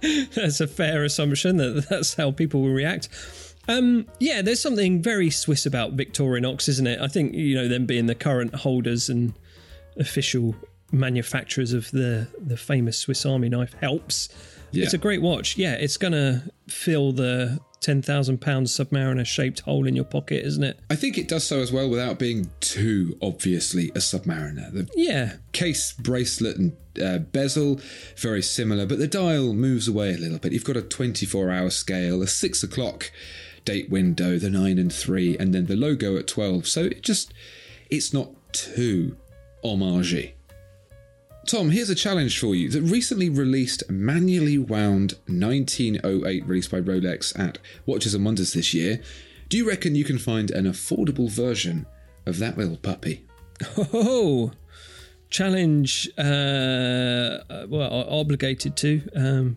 that's 0.35 0.61
a 0.61 0.67
fair 0.67 1.03
assumption 1.03 1.57
that 1.57 1.87
that's 1.89 2.15
how 2.15 2.31
people 2.31 2.61
will 2.61 2.73
react. 2.73 3.09
Um, 3.67 4.07
yeah, 4.19 4.41
there's 4.41 4.61
something 4.61 5.01
very 5.01 5.29
Swiss 5.29 5.65
about 5.65 5.95
Victorinox, 5.95 6.67
isn't 6.69 6.87
it? 6.87 6.99
I 6.99 7.07
think, 7.07 7.35
you 7.35 7.55
know, 7.55 7.67
them 7.67 7.85
being 7.85 8.07
the 8.07 8.15
current 8.15 8.55
holders 8.55 9.09
and 9.09 9.33
official 9.97 10.55
manufacturers 10.91 11.71
of 11.71 11.91
the 11.91 12.27
the 12.39 12.57
famous 12.57 12.97
Swiss 12.97 13.25
Army 13.25 13.49
knife 13.49 13.73
helps. 13.79 14.29
Yeah. 14.71 14.85
It's 14.85 14.93
a 14.93 14.97
great 14.97 15.21
watch. 15.21 15.57
Yeah, 15.57 15.73
it's 15.73 15.97
gonna 15.97 16.43
fill 16.67 17.11
the 17.11 17.59
ten 17.81 18.01
thousand 18.01 18.39
pound 18.39 18.67
Submariner 18.67 19.25
shaped 19.25 19.61
hole 19.61 19.87
in 19.87 19.95
your 19.95 20.05
pocket, 20.05 20.45
isn't 20.45 20.63
it? 20.63 20.79
I 20.89 20.95
think 20.95 21.17
it 21.17 21.27
does 21.27 21.45
so 21.45 21.59
as 21.59 21.71
well 21.71 21.89
without 21.89 22.19
being 22.19 22.49
too 22.59 23.17
obviously 23.21 23.89
a 23.89 23.99
Submariner. 23.99 24.71
The 24.71 24.89
yeah, 24.95 25.33
case, 25.51 25.93
bracelet, 25.93 26.57
and 26.57 26.75
uh, 27.01 27.19
bezel 27.19 27.79
very 28.17 28.41
similar, 28.41 28.85
but 28.85 28.99
the 28.99 29.07
dial 29.07 29.53
moves 29.53 29.87
away 29.87 30.13
a 30.13 30.17
little 30.17 30.39
bit. 30.39 30.51
You've 30.51 30.63
got 30.63 30.77
a 30.77 30.81
twenty 30.81 31.25
four 31.25 31.49
hour 31.51 31.69
scale, 31.69 32.21
a 32.21 32.27
six 32.27 32.63
o'clock 32.63 33.11
date 33.65 33.89
window, 33.89 34.37
the 34.37 34.49
nine 34.49 34.79
and 34.79 34.91
three, 34.91 35.37
and 35.37 35.53
then 35.53 35.67
the 35.67 35.75
logo 35.75 36.17
at 36.17 36.27
twelve. 36.27 36.67
So 36.67 36.85
it 36.85 37.03
just 37.03 37.33
it's 37.89 38.13
not 38.13 38.31
too 38.53 39.17
homagey. 39.63 40.33
Tom, 41.49 41.71
here's 41.71 41.89
a 41.89 41.95
challenge 41.95 42.39
for 42.39 42.53
you. 42.53 42.69
The 42.69 42.79
recently 42.79 43.27
released 43.27 43.89
manually 43.89 44.59
wound 44.59 45.13
1908 45.25 46.45
released 46.45 46.69
by 46.69 46.79
Rolex 46.79 47.37
at 47.39 47.57
Watches 47.87 48.13
and 48.13 48.23
Wonders 48.23 48.53
this 48.53 48.71
year. 48.71 49.01
Do 49.47 49.57
you 49.57 49.67
reckon 49.67 49.95
you 49.95 50.03
can 50.03 50.19
find 50.19 50.51
an 50.51 50.65
affordable 50.65 51.27
version 51.27 51.87
of 52.27 52.37
that 52.37 52.55
little 52.55 52.77
puppy? 52.77 53.25
Oh, 53.91 54.51
challenge. 55.31 56.07
Uh, 56.19 57.39
well, 57.67 58.05
obligated 58.07 58.77
to 58.77 58.99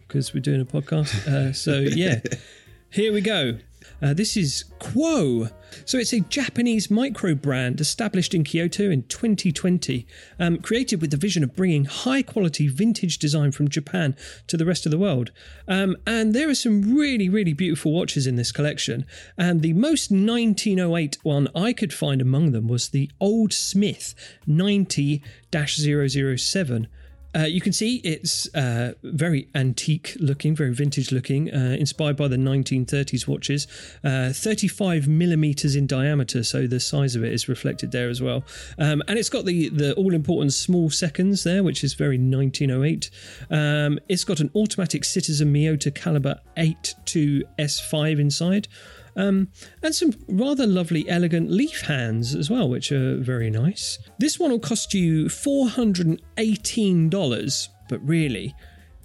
because 0.08 0.30
um, 0.30 0.34
we're 0.34 0.40
doing 0.40 0.62
a 0.62 0.64
podcast. 0.64 1.28
Uh, 1.28 1.52
so 1.52 1.80
yeah, 1.80 2.20
here 2.90 3.12
we 3.12 3.20
go. 3.20 3.58
Uh, 4.02 4.12
this 4.12 4.36
is 4.36 4.64
Kuoe. 4.80 5.50
So 5.84 5.96
it's 5.96 6.12
a 6.12 6.20
Japanese 6.20 6.90
micro 6.90 7.34
brand 7.34 7.80
established 7.80 8.34
in 8.34 8.42
Kyoto 8.42 8.90
in 8.90 9.04
2020, 9.04 10.06
um, 10.38 10.58
created 10.58 11.00
with 11.00 11.12
the 11.12 11.16
vision 11.16 11.44
of 11.44 11.54
bringing 11.54 11.84
high 11.84 12.22
quality 12.22 12.66
vintage 12.66 13.18
design 13.18 13.52
from 13.52 13.68
Japan 13.68 14.16
to 14.48 14.56
the 14.56 14.66
rest 14.66 14.86
of 14.86 14.90
the 14.92 14.98
world. 14.98 15.30
Um, 15.68 15.96
and 16.06 16.34
there 16.34 16.50
are 16.50 16.54
some 16.54 16.94
really, 16.94 17.28
really 17.28 17.52
beautiful 17.52 17.92
watches 17.92 18.26
in 18.26 18.36
this 18.36 18.52
collection. 18.52 19.06
And 19.38 19.62
the 19.62 19.72
most 19.72 20.10
1908 20.10 21.18
one 21.22 21.48
I 21.54 21.72
could 21.72 21.94
find 21.94 22.20
among 22.20 22.50
them 22.50 22.66
was 22.66 22.88
the 22.88 23.10
Old 23.20 23.52
Smith 23.52 24.14
90 24.46 25.22
007. 25.52 26.88
Uh, 27.34 27.40
you 27.40 27.60
can 27.60 27.72
see 27.72 27.96
it's 27.98 28.52
uh, 28.54 28.92
very 29.02 29.48
antique 29.54 30.16
looking, 30.20 30.54
very 30.54 30.72
vintage 30.72 31.12
looking, 31.12 31.52
uh, 31.52 31.76
inspired 31.78 32.16
by 32.16 32.28
the 32.28 32.36
1930s 32.36 33.26
watches. 33.26 33.66
Uh, 34.04 34.32
35 34.32 35.08
millimeters 35.08 35.74
in 35.74 35.86
diameter, 35.86 36.42
so 36.42 36.66
the 36.66 36.80
size 36.80 37.16
of 37.16 37.24
it 37.24 37.32
is 37.32 37.48
reflected 37.48 37.92
there 37.92 38.08
as 38.08 38.20
well. 38.20 38.44
Um, 38.78 39.02
and 39.08 39.18
it's 39.18 39.30
got 39.30 39.44
the, 39.44 39.68
the 39.70 39.94
all 39.94 40.14
important 40.14 40.52
small 40.52 40.90
seconds 40.90 41.44
there, 41.44 41.62
which 41.62 41.82
is 41.82 41.94
very 41.94 42.18
1908. 42.18 43.10
Um, 43.50 43.98
it's 44.08 44.24
got 44.24 44.40
an 44.40 44.50
automatic 44.54 45.04
Citizen 45.04 45.52
Miyota 45.52 45.94
caliber 45.94 46.40
8 46.56 46.94
to 47.06 47.44
S5 47.58 48.20
inside. 48.20 48.68
Um, 49.16 49.48
and 49.82 49.94
some 49.94 50.12
rather 50.28 50.66
lovely, 50.66 51.08
elegant 51.08 51.50
leaf 51.50 51.80
hands 51.82 52.34
as 52.34 52.50
well, 52.50 52.68
which 52.68 52.90
are 52.92 53.16
very 53.18 53.50
nice. 53.50 53.98
This 54.18 54.38
one 54.38 54.50
will 54.50 54.58
cost 54.58 54.94
you 54.94 55.26
$418, 55.26 57.68
but 57.88 58.06
really, 58.06 58.54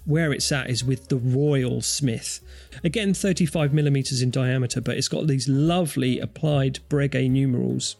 where 0.04 0.32
it's 0.32 0.50
at 0.50 0.70
is 0.70 0.82
with 0.82 1.08
the 1.08 1.18
Royal 1.18 1.82
Smith. 1.82 2.40
Again, 2.82 3.12
35 3.12 3.74
millimeters 3.74 4.22
in 4.22 4.30
diameter, 4.30 4.80
but 4.80 4.96
it's 4.96 5.08
got 5.08 5.26
these 5.26 5.46
lovely 5.48 6.20
applied 6.20 6.78
Breguet 6.88 7.30
numerals 7.30 7.96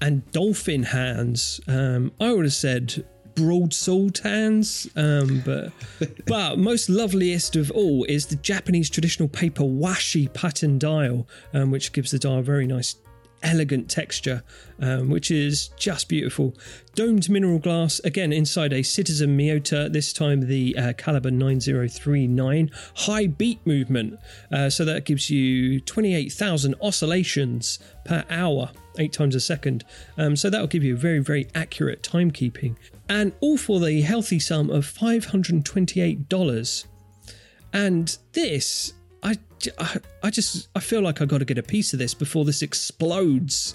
and 0.00 0.30
dolphin 0.32 0.84
hands. 0.84 1.60
Um, 1.66 2.12
I 2.20 2.32
would 2.32 2.44
have 2.44 2.54
said 2.54 3.04
broadsword 3.38 4.18
hands. 4.18 4.88
Um, 4.96 5.42
but 5.44 5.72
but 6.26 6.58
most 6.58 6.88
loveliest 6.88 7.56
of 7.56 7.70
all 7.70 8.04
is 8.04 8.26
the 8.26 8.36
Japanese 8.36 8.90
traditional 8.90 9.28
paper 9.28 9.62
washi 9.62 10.32
pattern 10.32 10.78
dial, 10.78 11.26
um, 11.54 11.70
which 11.70 11.92
gives 11.92 12.10
the 12.10 12.18
dial 12.18 12.38
a 12.38 12.42
very 12.42 12.66
nice 12.66 12.96
elegant 13.42 13.90
texture, 13.90 14.42
um, 14.80 15.10
which 15.10 15.30
is 15.30 15.68
just 15.76 16.08
beautiful. 16.08 16.54
Domed 16.94 17.28
mineral 17.28 17.58
glass, 17.58 18.00
again 18.00 18.32
inside 18.32 18.72
a 18.72 18.82
Citizen 18.82 19.36
Miyota, 19.36 19.92
this 19.92 20.12
time 20.12 20.48
the 20.48 20.76
uh, 20.76 20.92
caliber 20.94 21.30
9039. 21.30 22.70
High 22.96 23.26
beat 23.26 23.64
movement, 23.66 24.18
uh, 24.52 24.70
so 24.70 24.84
that 24.84 25.04
gives 25.04 25.30
you 25.30 25.80
28,000 25.80 26.74
oscillations 26.82 27.78
per 28.04 28.24
hour, 28.30 28.70
eight 28.98 29.12
times 29.12 29.34
a 29.34 29.40
second. 29.40 29.84
Um, 30.16 30.36
so 30.36 30.50
that'll 30.50 30.66
give 30.66 30.84
you 30.84 30.96
very, 30.96 31.20
very 31.20 31.48
accurate 31.54 32.02
timekeeping 32.02 32.76
and 33.08 33.32
all 33.40 33.56
for 33.56 33.80
the 33.80 34.02
healthy 34.02 34.38
sum 34.38 34.68
of 34.70 34.84
$528. 34.84 36.86
And 37.72 38.18
this, 38.32 38.92
I, 39.78 39.96
I 40.22 40.30
just, 40.30 40.68
I 40.74 40.80
feel 40.80 41.00
like 41.00 41.20
I 41.20 41.24
got 41.24 41.38
to 41.38 41.44
get 41.44 41.58
a 41.58 41.62
piece 41.62 41.92
of 41.92 41.98
this 41.98 42.14
before 42.14 42.44
this 42.44 42.62
explodes. 42.62 43.74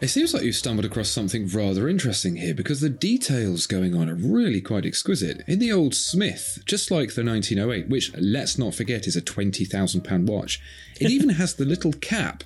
It 0.00 0.08
seems 0.08 0.32
like 0.32 0.44
you've 0.44 0.56
stumbled 0.56 0.86
across 0.86 1.10
something 1.10 1.46
rather 1.48 1.86
interesting 1.86 2.36
here 2.36 2.54
because 2.54 2.80
the 2.80 2.88
details 2.88 3.66
going 3.66 3.94
on 3.94 4.08
are 4.08 4.14
really 4.14 4.62
quite 4.62 4.86
exquisite. 4.86 5.42
In 5.46 5.58
the 5.58 5.72
old 5.72 5.94
Smith, 5.94 6.58
just 6.64 6.90
like 6.90 7.14
the 7.14 7.24
1908, 7.24 7.88
which 7.88 8.10
let's 8.16 8.56
not 8.56 8.74
forget 8.74 9.06
is 9.06 9.14
a 9.14 9.20
£20,000 9.20 10.26
watch, 10.26 10.58
it 10.98 11.10
even 11.10 11.28
has 11.30 11.54
the 11.54 11.66
little 11.66 11.92
cap 11.92 12.44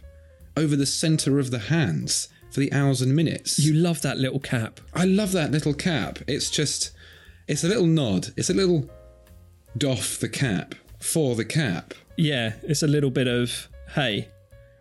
over 0.56 0.74
the 0.74 0.86
center 0.86 1.38
of 1.38 1.52
the 1.52 1.58
hands 1.60 2.28
for 2.50 2.58
the 2.58 2.72
hours 2.72 3.00
and 3.00 3.14
minutes. 3.14 3.60
You 3.60 3.74
love 3.74 4.02
that 4.02 4.18
little 4.18 4.40
cap. 4.40 4.80
I 4.92 5.04
love 5.04 5.30
that 5.32 5.52
little 5.52 5.74
cap. 5.74 6.18
It's 6.26 6.50
just, 6.50 6.90
it's 7.46 7.62
a 7.62 7.68
little 7.68 7.86
nod. 7.86 8.28
It's 8.36 8.50
a 8.50 8.54
little 8.54 8.90
doff 9.78 10.18
the 10.18 10.28
cap 10.28 10.74
for 10.98 11.36
the 11.36 11.44
cap. 11.44 11.94
Yeah, 12.16 12.54
it's 12.62 12.82
a 12.82 12.86
little 12.86 13.10
bit 13.10 13.26
of 13.28 13.68
hey, 13.94 14.28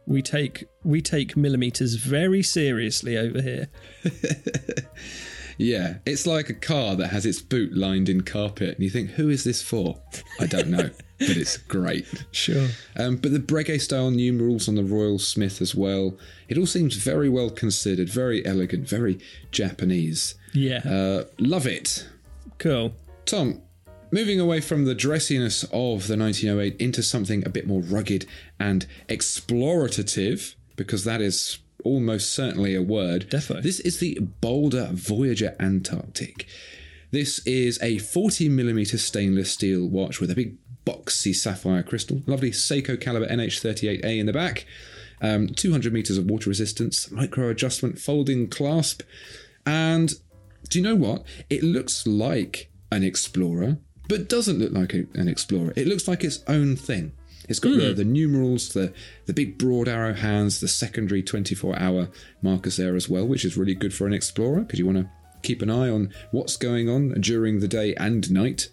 we 0.06 0.22
take 0.22 0.66
we 0.84 1.02
take 1.02 1.36
millimeters 1.38 1.96
very 1.96 2.44
seriously 2.44 3.18
over 3.18 3.42
here. 3.42 3.70
Yeah, 5.58 5.98
it's 6.06 6.26
like 6.26 6.50
a 6.50 6.54
car 6.54 6.96
that 6.96 7.10
has 7.10 7.26
its 7.26 7.42
boot 7.42 7.76
lined 7.76 8.10
in 8.10 8.22
carpet, 8.22 8.70
and 8.76 8.80
you 8.84 8.90
think, 8.90 9.12
who 9.12 9.30
is 9.30 9.44
this 9.44 9.62
for? 9.62 10.02
I 10.40 10.48
don't 10.48 10.70
know, 10.70 10.90
but 11.20 11.38
it's 11.38 11.58
great. 11.58 12.08
Sure. 12.32 12.68
Um, 12.98 13.18
but 13.18 13.32
the 13.32 13.40
Breguet 13.40 13.82
style 13.82 14.10
numerals 14.10 14.68
on 14.68 14.76
the 14.76 14.84
Royal 14.84 15.20
Smith 15.20 15.62
as 15.62 15.76
well. 15.76 16.18
It 16.48 16.58
all 16.58 16.66
seems 16.66 16.96
very 16.96 17.30
well 17.30 17.50
considered, 17.50 18.10
very 18.10 18.46
elegant, 18.46 18.88
very 18.88 19.20
Japanese. 19.52 20.36
Yeah. 20.54 20.80
Uh, 20.80 21.24
love 21.40 21.68
it. 21.68 22.08
cool. 22.58 22.94
Tom, 23.26 23.62
moving 24.14 24.40
away 24.40 24.62
from 24.62 24.86
the 24.86 24.94
dressiness 24.94 25.64
of 25.72 26.08
the 26.08 26.16
1908 26.16 26.80
into 26.80 27.02
something 27.02 27.44
a 27.46 27.50
bit 27.50 27.66
more 27.66 27.82
rugged 27.82 28.28
and 28.60 28.86
explorative, 29.10 30.54
because 30.76 31.04
that 31.04 31.20
is 31.20 31.58
almost 31.84 32.32
certainly 32.32 32.76
a 32.76 32.82
word. 32.82 33.28
Defo. 33.32 33.60
This 33.60 33.80
is 33.80 33.98
the 33.98 34.20
Boldr 34.40 34.92
Voyager 34.92 35.56
Antarctic. 35.60 36.46
This 37.10 37.40
is 37.48 37.80
a 37.82 37.96
40mm 37.98 39.00
stainless 39.00 39.52
steel 39.52 39.88
watch 39.88 40.22
with 40.22 40.30
a 40.30 40.36
big 40.36 40.58
boxy 40.86 41.34
sapphire 41.34 41.82
crystal, 41.82 42.22
lovely 42.28 42.52
Seiko 42.52 43.02
caliber 43.02 43.26
NH38A 43.26 44.20
in 44.20 44.28
the 44.28 44.34
back, 44.34 44.68
um, 45.22 45.48
200 45.48 45.92
meters 45.92 46.20
of 46.20 46.26
water 46.26 46.52
resistance, 46.52 47.10
micro 47.10 47.50
adjustment 47.50 47.98
folding 47.98 48.48
clasp, 48.48 49.02
and 49.66 50.14
do 50.70 50.78
you 50.78 50.84
know 50.84 50.96
what? 50.96 51.24
It 51.50 51.64
looks 51.64 52.06
like 52.06 52.70
an 52.92 53.04
Explorer, 53.04 53.78
but 54.08 54.30
doesn't 54.30 54.60
look 54.60 54.72
like 54.72 54.94
a- 54.94 55.08
an 55.14 55.28
Explorer. 55.28 55.74
It 55.76 55.88
looks 55.88 56.08
like 56.08 56.24
its 56.24 56.44
own 56.48 56.76
thing. 56.76 57.14
It's 57.50 57.60
got 57.60 57.76
the, 57.76 57.90
hmm. 57.90 57.96
the 57.96 58.06
numerals, 58.06 58.70
the, 58.70 58.94
the 59.26 59.34
big 59.34 59.58
broad 59.58 59.88
arrow 59.88 60.14
hands, 60.14 60.60
the 60.60 60.68
secondary 60.68 61.22
24 61.22 61.78
hour 61.78 62.10
markers 62.42 62.78
there 62.78 62.96
as 62.96 63.10
well, 63.10 63.28
which 63.28 63.44
is 63.44 63.58
really 63.58 63.76
good 63.76 63.94
for 63.94 64.08
an 64.08 64.14
Explorer 64.14 64.62
because 64.62 64.80
you 64.80 64.86
want 64.86 65.00
to 65.00 65.10
keep 65.42 65.62
an 65.62 65.70
eye 65.70 65.90
on 65.90 66.14
what's 66.32 66.56
going 66.56 66.90
on 66.90 67.10
during 67.20 67.60
the 67.60 67.68
day 67.68 67.94
and 67.96 68.32
night. 68.32 68.70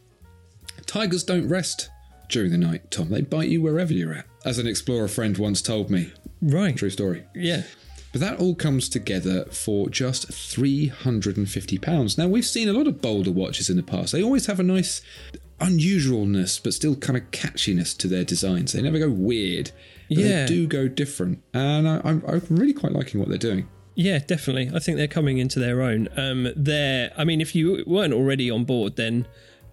Tigers 0.86 1.24
don't 1.24 1.48
rest 1.48 1.90
during 2.28 2.52
the 2.52 2.58
night, 2.58 2.90
Tom. 2.90 3.10
They 3.10 3.22
bite 3.22 3.48
you 3.48 3.60
wherever 3.60 3.92
you're 3.92 4.14
at, 4.14 4.26
as 4.44 4.58
an 4.58 4.68
Explorer 4.68 5.08
friend 5.08 5.36
once 5.36 5.60
told 5.60 5.90
me. 5.90 6.12
Right. 6.40 6.76
True 6.76 6.90
story. 6.90 7.24
Yeah. 7.34 7.64
But 8.12 8.20
that 8.22 8.38
all 8.40 8.54
comes 8.56 8.88
together 8.88 9.44
for 9.46 9.88
just 9.88 10.28
£350. 10.30 12.18
Now, 12.18 12.26
we've 12.28 12.44
seen 12.46 12.68
a 12.68 12.72
lot 12.72 12.86
of 12.86 12.94
Boldr 13.00 13.32
watches 13.32 13.70
in 13.70 13.76
the 13.76 13.82
past. 13.82 14.12
They 14.12 14.22
always 14.22 14.46
have 14.46 14.58
a 14.60 14.64
nice 14.64 15.00
unusualness, 15.60 16.62
but 16.62 16.74
still 16.74 16.96
kind 16.96 17.16
of 17.16 17.30
catchiness 17.30 17.96
to 17.98 18.08
their 18.08 18.24
designs. 18.24 18.72
They 18.72 18.82
never 18.82 18.98
go 18.98 19.10
weird, 19.10 19.70
but 20.08 20.18
Yeah. 20.18 20.46
they 20.46 20.46
do 20.46 20.66
go 20.66 20.88
different. 20.88 21.42
And 21.54 21.88
I, 21.88 22.00
I'm, 22.04 22.22
I'm 22.26 22.42
really 22.50 22.72
quite 22.72 22.92
liking 22.92 23.20
what 23.20 23.28
they're 23.28 23.38
doing. 23.38 23.68
Yeah, 23.94 24.18
definitely. 24.18 24.70
I 24.74 24.78
think 24.78 24.96
they're 24.96 25.06
coming 25.08 25.38
into 25.38 25.58
their 25.58 25.82
own. 25.82 26.08
Um, 26.16 26.48
they're, 26.56 27.12
I 27.16 27.24
mean, 27.24 27.40
if 27.40 27.54
you 27.54 27.84
weren't 27.86 28.14
already 28.14 28.50
on 28.50 28.64
board, 28.64 28.96
then 28.96 29.26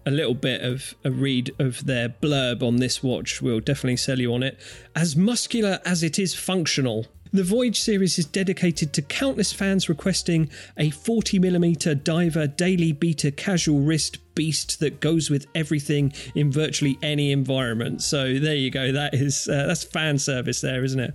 a 0.04 0.10
little 0.10 0.34
bit 0.34 0.60
of 0.62 0.94
a 1.04 1.10
read 1.10 1.54
of 1.58 1.84
their 1.86 2.08
blurb 2.08 2.62
on 2.62 2.76
this 2.76 3.02
watch 3.02 3.40
will 3.42 3.60
definitely 3.60 3.96
sell 3.96 4.18
you 4.18 4.32
on 4.34 4.42
it. 4.42 4.58
As 4.94 5.16
muscular 5.16 5.80
as 5.84 6.02
it 6.02 6.18
is 6.18 6.34
functional. 6.34 7.06
The 7.32 7.44
Voyage 7.44 7.80
series 7.80 8.18
is 8.18 8.24
dedicated 8.24 8.92
to 8.94 9.02
countless 9.02 9.52
fans 9.52 9.88
requesting 9.88 10.48
a 10.76 10.90
40mm 10.90 12.02
diver 12.02 12.46
daily 12.46 12.92
beta 12.92 13.30
casual 13.30 13.80
wrist 13.80 14.18
beast 14.34 14.80
that 14.80 15.00
goes 15.00 15.28
with 15.28 15.46
everything 15.54 16.12
in 16.34 16.50
virtually 16.50 16.98
any 17.02 17.32
environment. 17.32 18.02
So 18.02 18.38
there 18.38 18.54
you 18.54 18.70
go. 18.70 18.92
That 18.92 19.14
is 19.14 19.48
uh, 19.48 19.66
that's 19.66 19.84
fan 19.84 20.18
service 20.18 20.60
there, 20.60 20.84
isn't 20.84 21.00
it? 21.00 21.14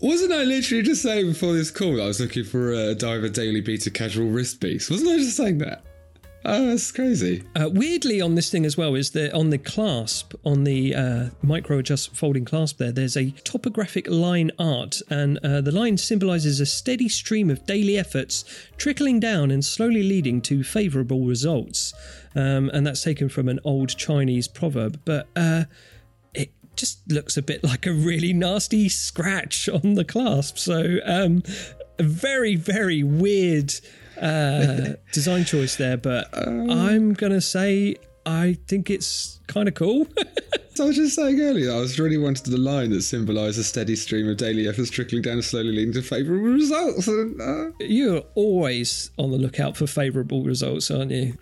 Wasn't 0.00 0.32
I 0.32 0.44
literally 0.44 0.82
just 0.82 1.02
saying 1.02 1.26
before 1.26 1.54
this 1.54 1.70
call 1.70 1.96
that 1.96 2.02
I 2.02 2.06
was 2.06 2.20
looking 2.20 2.44
for 2.44 2.72
a 2.72 2.94
Diver 2.94 3.28
Daily 3.28 3.60
Beta 3.60 3.90
casual 3.90 4.28
wrist 4.28 4.60
beast? 4.60 4.90
Wasn't 4.90 5.08
I 5.08 5.16
just 5.18 5.36
saying 5.36 5.58
that? 5.58 5.84
Oh, 6.44 6.66
that's 6.66 6.90
crazy. 6.90 7.44
Uh, 7.54 7.70
weirdly, 7.72 8.20
on 8.20 8.34
this 8.34 8.50
thing 8.50 8.66
as 8.66 8.76
well 8.76 8.96
is 8.96 9.10
that 9.10 9.32
on 9.32 9.50
the 9.50 9.58
clasp, 9.58 10.34
on 10.44 10.64
the 10.64 10.94
uh, 10.94 11.24
micro 11.40 11.78
adjust 11.78 12.16
folding 12.16 12.44
clasp, 12.44 12.78
there, 12.78 12.90
there's 12.90 13.16
a 13.16 13.30
topographic 13.44 14.08
line 14.08 14.50
art, 14.58 15.00
and 15.08 15.38
uh, 15.38 15.60
the 15.60 15.70
line 15.70 15.96
symbolizes 15.96 16.58
a 16.58 16.66
steady 16.66 17.08
stream 17.08 17.48
of 17.48 17.64
daily 17.66 17.96
efforts 17.96 18.44
trickling 18.76 19.20
down 19.20 19.52
and 19.52 19.64
slowly 19.64 20.02
leading 20.02 20.40
to 20.42 20.64
favorable 20.64 21.26
results. 21.26 21.94
Um, 22.34 22.70
and 22.70 22.86
that's 22.86 23.02
taken 23.02 23.28
from 23.28 23.48
an 23.48 23.60
old 23.62 23.96
Chinese 23.96 24.48
proverb, 24.48 25.00
but 25.04 25.28
uh, 25.36 25.64
it 26.34 26.50
just 26.74 27.08
looks 27.08 27.36
a 27.36 27.42
bit 27.42 27.62
like 27.62 27.86
a 27.86 27.92
really 27.92 28.32
nasty 28.32 28.88
scratch 28.88 29.68
on 29.68 29.94
the 29.94 30.04
clasp. 30.04 30.58
So, 30.58 30.98
um, 31.04 31.44
a 31.98 32.02
very, 32.02 32.56
very 32.56 33.04
weird 33.04 33.74
uh, 34.22 34.94
design 35.12 35.44
choice 35.44 35.76
there, 35.76 35.96
but 35.96 36.28
I'm 36.36 37.12
gonna 37.14 37.40
say 37.40 37.96
I 38.24 38.58
think 38.68 38.88
it's 38.90 39.40
kind 39.46 39.68
of 39.68 39.74
cool. 39.74 40.06
So 40.74 40.84
I 40.84 40.86
was 40.86 40.96
just 40.96 41.16
saying 41.16 41.38
earlier, 41.38 41.70
I 41.70 41.80
was 41.80 42.00
really 42.00 42.16
wanted 42.16 42.46
the 42.46 42.56
line 42.56 42.90
that 42.90 43.02
symbolised 43.02 43.58
a 43.58 43.62
steady 43.62 43.94
stream 43.94 44.26
of 44.26 44.38
daily 44.38 44.66
efforts 44.66 44.88
trickling 44.88 45.20
down 45.20 45.34
and 45.34 45.44
slowly 45.44 45.70
leading 45.70 45.92
to 45.92 46.00
favourable 46.00 46.48
results. 46.48 47.08
And, 47.08 47.38
uh, 47.42 47.72
You're 47.80 48.22
always 48.34 49.10
on 49.18 49.32
the 49.32 49.36
lookout 49.36 49.76
for 49.76 49.86
favourable 49.86 50.44
results, 50.44 50.90
aren't 50.90 51.10
you? 51.10 51.36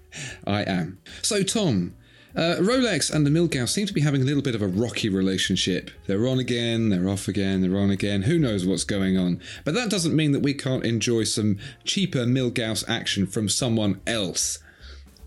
I 0.49 0.63
am. 0.63 0.99
So, 1.23 1.45
Tom, 1.45 1.95
uh, 2.37 2.57
Rolex 2.61 3.13
and 3.13 3.27
the 3.27 3.31
Milgauss 3.31 3.71
seem 3.71 3.87
to 3.87 3.93
be 3.93 4.01
having 4.01 4.23
a 4.23 4.25
little 4.25 4.43
bit 4.43 4.55
of 4.55 4.63
a 4.63 4.69
rocky 4.69 5.09
relationship. 5.09 5.91
They're 6.07 6.27
on 6.27 6.39
again, 6.39 6.89
they're 6.89 7.09
off 7.09 7.29
again, 7.29 7.61
they're 7.61 7.79
on 7.79 7.91
again. 7.91 8.23
Who 8.23 8.39
knows 8.39 8.65
what's 8.67 8.85
going 8.85 9.17
on? 9.17 9.41
But 9.65 9.75
that 9.75 9.91
doesn't 9.91 10.15
mean 10.15 10.33
that 10.33 10.41
we 10.41 10.55
can't 10.55 10.85
enjoy 10.85 11.25
some 11.25 11.59
cheaper 11.85 12.25
Milgauss 12.25 12.85
action 12.89 13.27
from 13.27 13.49
someone 13.49 14.01
else. 14.07 14.59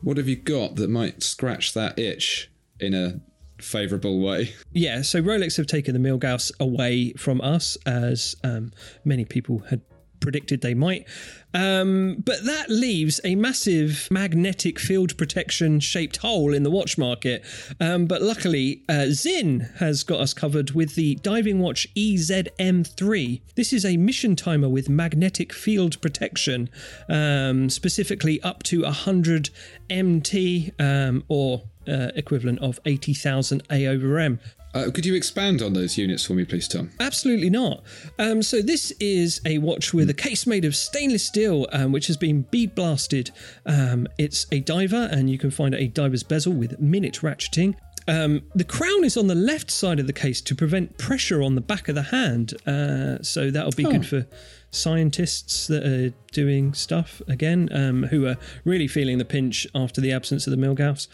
What 0.02 0.18
have 0.18 0.28
you 0.28 0.36
got 0.36 0.76
that 0.76 0.90
might 0.90 1.24
scratch 1.24 1.74
that 1.74 1.98
itch 1.98 2.50
in 2.80 2.94
a 2.94 3.22
favourable 3.62 4.20
way? 4.20 4.54
Yeah, 4.72 5.02
so 5.02 5.22
Rolex 5.22 5.58
have 5.58 5.68
taken 5.68 5.94
the 5.94 6.10
Milgauss 6.10 6.52
away 6.60 7.14
from 7.14 7.42
us, 7.42 7.78
as 7.86 8.36
um, 8.44 8.72
many 9.06 9.26
people 9.26 9.60
had 9.60 9.82
predicted 10.24 10.62
they 10.62 10.74
might. 10.74 11.06
Um, 11.54 12.24
but 12.26 12.46
that 12.46 12.70
leaves 12.70 13.22
a 13.24 13.36
massive 13.36 14.08
magnetic 14.10 14.80
field 14.80 15.16
protection 15.18 15.80
shaped 15.80 16.18
hole 16.18 16.52
in 16.52 16.64
the 16.64 16.72
watch 16.72 16.98
market. 16.98 17.46
Um, 17.80 18.08
but 18.08 18.24
luckily, 18.24 18.82
uh, 18.90 19.12
Sinn 19.12 19.70
has 19.78 20.04
got 20.04 20.20
us 20.20 20.34
covered 20.34 20.72
with 20.72 20.96
the 20.96 21.16
diving 21.16 21.60
watch 21.60 21.88
E 21.94 22.16
EZM3. 22.16 23.42
This 23.56 23.74
is 23.74 23.86
a 23.86 23.98
mission 23.98 24.36
timer 24.36 24.70
with 24.70 24.90
magnetic 24.90 25.54
field 25.54 26.02
protection, 26.02 26.70
um, 27.10 27.70
specifically 27.70 28.42
up 28.42 28.64
to 28.64 28.84
100 28.84 29.50
MT 29.90 30.72
um, 30.80 31.24
or 31.28 31.64
uh, 31.88 32.10
equivalent 32.16 32.60
of 32.60 32.80
80,000 32.86 33.64
A 33.70 33.88
over 33.88 34.18
M. 34.20 34.40
Uh, 34.74 34.90
could 34.92 35.06
you 35.06 35.14
expand 35.14 35.62
on 35.62 35.74
those 35.74 35.98
units 35.98 36.26
for 36.26 36.34
me, 36.34 36.46
please, 36.46 36.68
Tom? 36.68 36.90
Absolutely 37.00 37.50
not. 37.50 37.84
Um, 38.18 38.42
so 38.42 38.62
this 38.62 38.92
is 39.00 39.40
a 39.46 39.60
watch 39.60 39.94
with 39.94 40.10
a 40.10 40.14
case 40.14 40.48
made 40.48 40.66
of 40.66 40.76
stainless 40.76 41.26
steel, 41.26 41.68
um, 41.72 41.92
which 41.92 42.08
has 42.08 42.18
been 42.18 42.44
bead 42.44 42.74
blasted. 42.74 43.32
Um, 43.66 44.08
it's 44.18 44.48
a 44.52 44.60
diver, 44.60 45.10
and 45.12 45.30
you 45.30 45.38
can 45.38 45.52
find 45.52 45.76
a 45.76 45.88
diver's 45.88 46.24
bezel 46.24 46.54
with 46.54 46.80
minute 46.80 47.20
ratcheting. 47.22 47.76
Um, 48.08 48.42
the 48.54 48.64
crown 48.64 49.04
is 49.06 49.16
on 49.16 49.28
the 49.28 49.36
left 49.36 49.72
side 49.72 50.00
of 50.00 50.08
the 50.08 50.14
case 50.14 50.42
to 50.42 50.56
prevent 50.56 50.98
pressure 50.98 51.42
on 51.42 51.56
the 51.56 51.62
back 51.62 51.88
of 51.88 51.96
the 51.96 52.04
hand. 52.04 52.54
Uh, 52.68 53.22
so 53.22 53.50
that'll 53.50 53.72
be 53.72 53.84
good 53.84 54.06
for 54.06 54.26
scientists 54.72 55.68
that 55.68 55.86
are 55.86 56.14
doing 56.32 56.74
stuff 56.74 57.22
again, 57.28 57.70
um, 57.72 58.04
who 58.04 58.26
are 58.26 58.38
really 58.66 58.88
feeling 58.88 59.20
the 59.20 59.26
pinch 59.26 59.68
after 59.74 60.02
the 60.02 60.12
absence 60.12 60.48
of 60.48 60.52
the 60.52 60.58
Milgauss. 60.58 61.08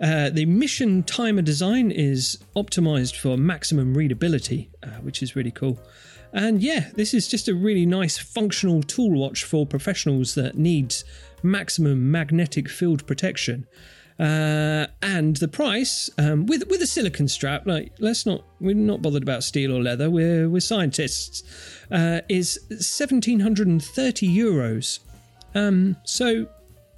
Uh, 0.00 0.30
the 0.30 0.46
mission 0.46 1.02
timer 1.02 1.42
design 1.42 1.90
is 1.90 2.38
optimized 2.56 3.16
for 3.16 3.36
maximum 3.36 3.94
readability, 3.94 4.70
uh, 4.82 4.88
which 5.02 5.22
is 5.22 5.36
really 5.36 5.50
cool. 5.50 5.78
And 6.32 6.62
yeah, 6.62 6.90
this 6.94 7.12
is 7.12 7.28
just 7.28 7.48
a 7.48 7.54
really 7.54 7.86
nice 7.86 8.16
functional 8.16 8.82
tool 8.82 9.18
watch 9.18 9.44
for 9.44 9.66
professionals 9.66 10.34
that 10.34 10.56
needs 10.56 11.04
maximum 11.42 12.10
magnetic 12.10 12.68
field 12.68 13.06
protection. 13.06 13.66
Uh, 14.18 14.86
and 15.02 15.36
the 15.36 15.48
price, 15.48 16.10
um, 16.18 16.44
with 16.44 16.68
with 16.68 16.82
a 16.82 16.86
silicon 16.86 17.26
strap, 17.26 17.66
like 17.66 17.90
let's 18.00 18.26
not 18.26 18.44
we're 18.60 18.74
not 18.74 19.00
bothered 19.00 19.22
about 19.22 19.42
steel 19.42 19.74
or 19.74 19.82
leather. 19.82 20.10
We're 20.10 20.48
we're 20.48 20.60
scientists. 20.60 21.42
Uh, 21.90 22.20
is 22.28 22.60
seventeen 22.78 23.40
hundred 23.40 23.66
and 23.66 23.82
thirty 23.82 24.28
euros. 24.28 25.00
Um, 25.54 25.96
so 26.04 26.46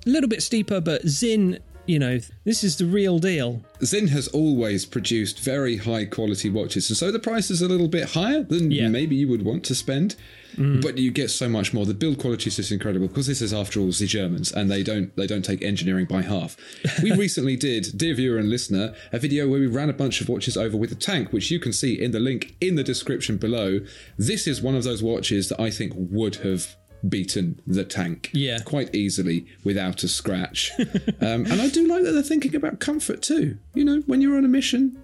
a 0.04 0.10
little 0.10 0.28
bit 0.28 0.42
steeper, 0.42 0.80
but 0.80 1.08
Sinn, 1.08 1.60
you 1.92 1.98
know, 1.98 2.18
this 2.44 2.64
is 2.64 2.78
the 2.78 2.86
real 2.86 3.18
deal. 3.18 3.62
Sinn 3.82 4.08
has 4.08 4.26
always 4.28 4.86
produced 4.86 5.40
very 5.40 5.76
high 5.76 6.06
quality 6.06 6.48
watches, 6.48 6.88
and 6.88 6.96
so 6.96 7.12
the 7.12 7.18
price 7.18 7.50
is 7.50 7.60
a 7.60 7.68
little 7.68 7.88
bit 7.88 8.10
higher 8.10 8.42
than 8.42 8.70
Yeah. 8.70 8.88
maybe 8.88 9.14
you 9.14 9.28
would 9.28 9.42
want 9.42 9.62
to 9.64 9.74
spend. 9.74 10.16
But 10.58 10.98
you 10.98 11.10
get 11.10 11.30
so 11.30 11.48
much 11.48 11.72
more. 11.72 11.86
The 11.86 11.94
build 11.94 12.18
quality 12.18 12.48
is 12.48 12.56
just 12.56 12.70
incredible 12.70 13.08
because 13.08 13.26
this 13.26 13.40
is, 13.40 13.54
after 13.54 13.80
all, 13.80 13.90
the 13.90 14.06
Germans, 14.06 14.52
and 14.52 14.70
they 14.70 14.82
don't 14.82 15.14
they 15.16 15.26
don't 15.26 15.42
take 15.44 15.62
engineering 15.62 16.04
by 16.04 16.20
half. 16.20 16.58
We 17.02 17.10
recently 17.26 17.56
did, 17.56 17.96
dear 17.96 18.14
viewer 18.14 18.36
and 18.36 18.50
listener, 18.50 18.94
a 19.14 19.18
video 19.18 19.48
where 19.48 19.60
we 19.60 19.66
ran 19.66 19.88
a 19.88 19.94
bunch 19.94 20.20
of 20.20 20.28
watches 20.28 20.54
over 20.58 20.76
with 20.76 20.92
a 20.92 20.94
tank, 20.94 21.32
which 21.32 21.50
you 21.50 21.58
can 21.58 21.72
see 21.72 21.94
in 21.98 22.10
the 22.10 22.20
link 22.20 22.54
in 22.60 22.74
the 22.74 22.84
description 22.84 23.38
below. 23.38 23.80
This 24.18 24.46
is 24.46 24.60
one 24.60 24.76
of 24.76 24.84
those 24.84 25.02
watches 25.02 25.48
that 25.48 25.58
I 25.58 25.70
think 25.70 25.94
would 25.96 26.36
have 26.36 26.76
beaten 27.08 27.60
the 27.66 27.84
tank 27.84 28.30
Yeah. 28.32 28.58
quite 28.64 28.94
easily 28.94 29.46
without 29.64 30.02
a 30.04 30.08
scratch. 30.08 30.70
um, 31.20 31.46
and 31.46 31.60
I 31.60 31.68
do 31.68 31.86
like 31.88 32.02
that 32.04 32.12
they're 32.12 32.22
thinking 32.22 32.54
about 32.54 32.78
comfort 32.80 33.22
too. 33.22 33.58
You 33.74 33.84
know, 33.84 34.02
when 34.06 34.20
you're 34.20 34.36
on 34.36 34.44
a 34.44 34.48
mission, 34.48 35.02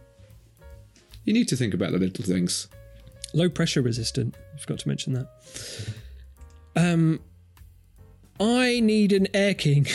you 1.24 1.32
need 1.32 1.48
to 1.48 1.56
think 1.56 1.74
about 1.74 1.92
the 1.92 1.98
little 1.98 2.24
things. 2.24 2.68
Low 3.34 3.48
pressure 3.48 3.82
resistant. 3.82 4.34
I 4.54 4.58
forgot 4.58 4.78
to 4.80 4.88
mention 4.88 5.12
that. 5.14 5.28
Um, 6.76 7.20
I 8.40 8.80
need 8.80 9.12
an 9.12 9.26
Air 9.34 9.54
King. 9.54 9.86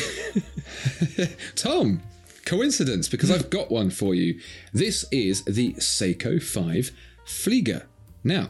Tom, 1.55 2.01
coincidence 2.45 3.07
because 3.07 3.31
I've 3.31 3.49
got 3.49 3.71
one 3.71 3.89
for 3.89 4.13
you. 4.13 4.39
This 4.73 5.05
is 5.11 5.43
the 5.45 5.73
Seiko 5.75 6.41
5 6.43 6.91
Flieger. 7.25 7.83
Now, 8.23 8.49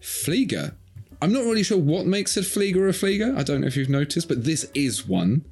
Flieger, 0.00 0.74
I'm 1.24 1.32
not 1.32 1.44
really 1.44 1.62
sure 1.62 1.78
what 1.78 2.04
makes 2.04 2.36
a 2.36 2.40
Flieger 2.40 2.86
a 2.86 2.92
Flieger. 2.92 3.34
I 3.34 3.42
don't 3.42 3.62
know 3.62 3.66
if 3.66 3.78
you've 3.78 3.88
noticed, 3.88 4.28
but 4.28 4.44
this 4.44 4.70
is 4.74 5.08
one. 5.08 5.46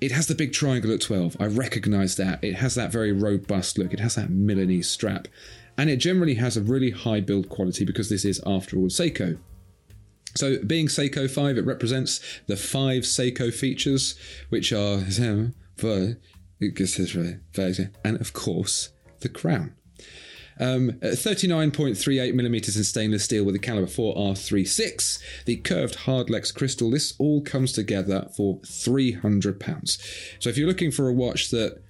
It 0.00 0.10
has 0.10 0.26
the 0.26 0.34
big 0.34 0.54
triangle 0.54 0.90
at 0.90 1.02
12. 1.02 1.36
I 1.38 1.48
recognize 1.48 2.16
that. 2.16 2.42
It 2.42 2.54
has 2.54 2.76
that 2.76 2.90
very 2.90 3.12
robust 3.12 3.76
look. 3.76 3.92
It 3.92 4.00
has 4.00 4.14
that 4.14 4.30
Milanese 4.30 4.88
strap. 4.88 5.28
And 5.76 5.90
it 5.90 5.98
generally 5.98 6.36
has 6.36 6.56
a 6.56 6.62
really 6.62 6.92
high 6.92 7.20
build 7.20 7.50
quality 7.50 7.84
because 7.84 8.08
this 8.08 8.24
is, 8.24 8.40
after 8.46 8.78
all, 8.78 8.86
Seiko. 8.86 9.38
So, 10.34 10.56
being 10.64 10.86
Seiko 10.86 11.30
5, 11.30 11.58
it 11.58 11.66
represents 11.66 12.18
the 12.46 12.56
five 12.56 13.02
Seiko 13.02 13.52
features, 13.52 14.18
which 14.48 14.72
are. 14.72 15.00
And 18.02 18.18
of 18.18 18.32
course, 18.32 18.94
the 19.20 19.28
crown. 19.28 19.74
Um, 20.60 20.90
at 21.02 21.14
39.38 21.14 22.34
millimeters 22.34 22.76
in 22.76 22.84
stainless 22.84 23.24
steel 23.24 23.44
with 23.44 23.54
a 23.54 23.58
caliber 23.58 23.86
4R36, 23.86 25.44
the 25.44 25.56
curved 25.56 25.98
hardlex 25.98 26.54
crystal. 26.54 26.90
This 26.90 27.14
all 27.18 27.40
comes 27.42 27.72
together 27.72 28.28
for 28.36 28.60
300 28.66 29.58
pounds. 29.58 29.98
So 30.38 30.50
if 30.50 30.56
you're 30.56 30.68
looking 30.68 30.90
for 30.90 31.08
a 31.08 31.12
watch 31.12 31.50
that 31.50 31.82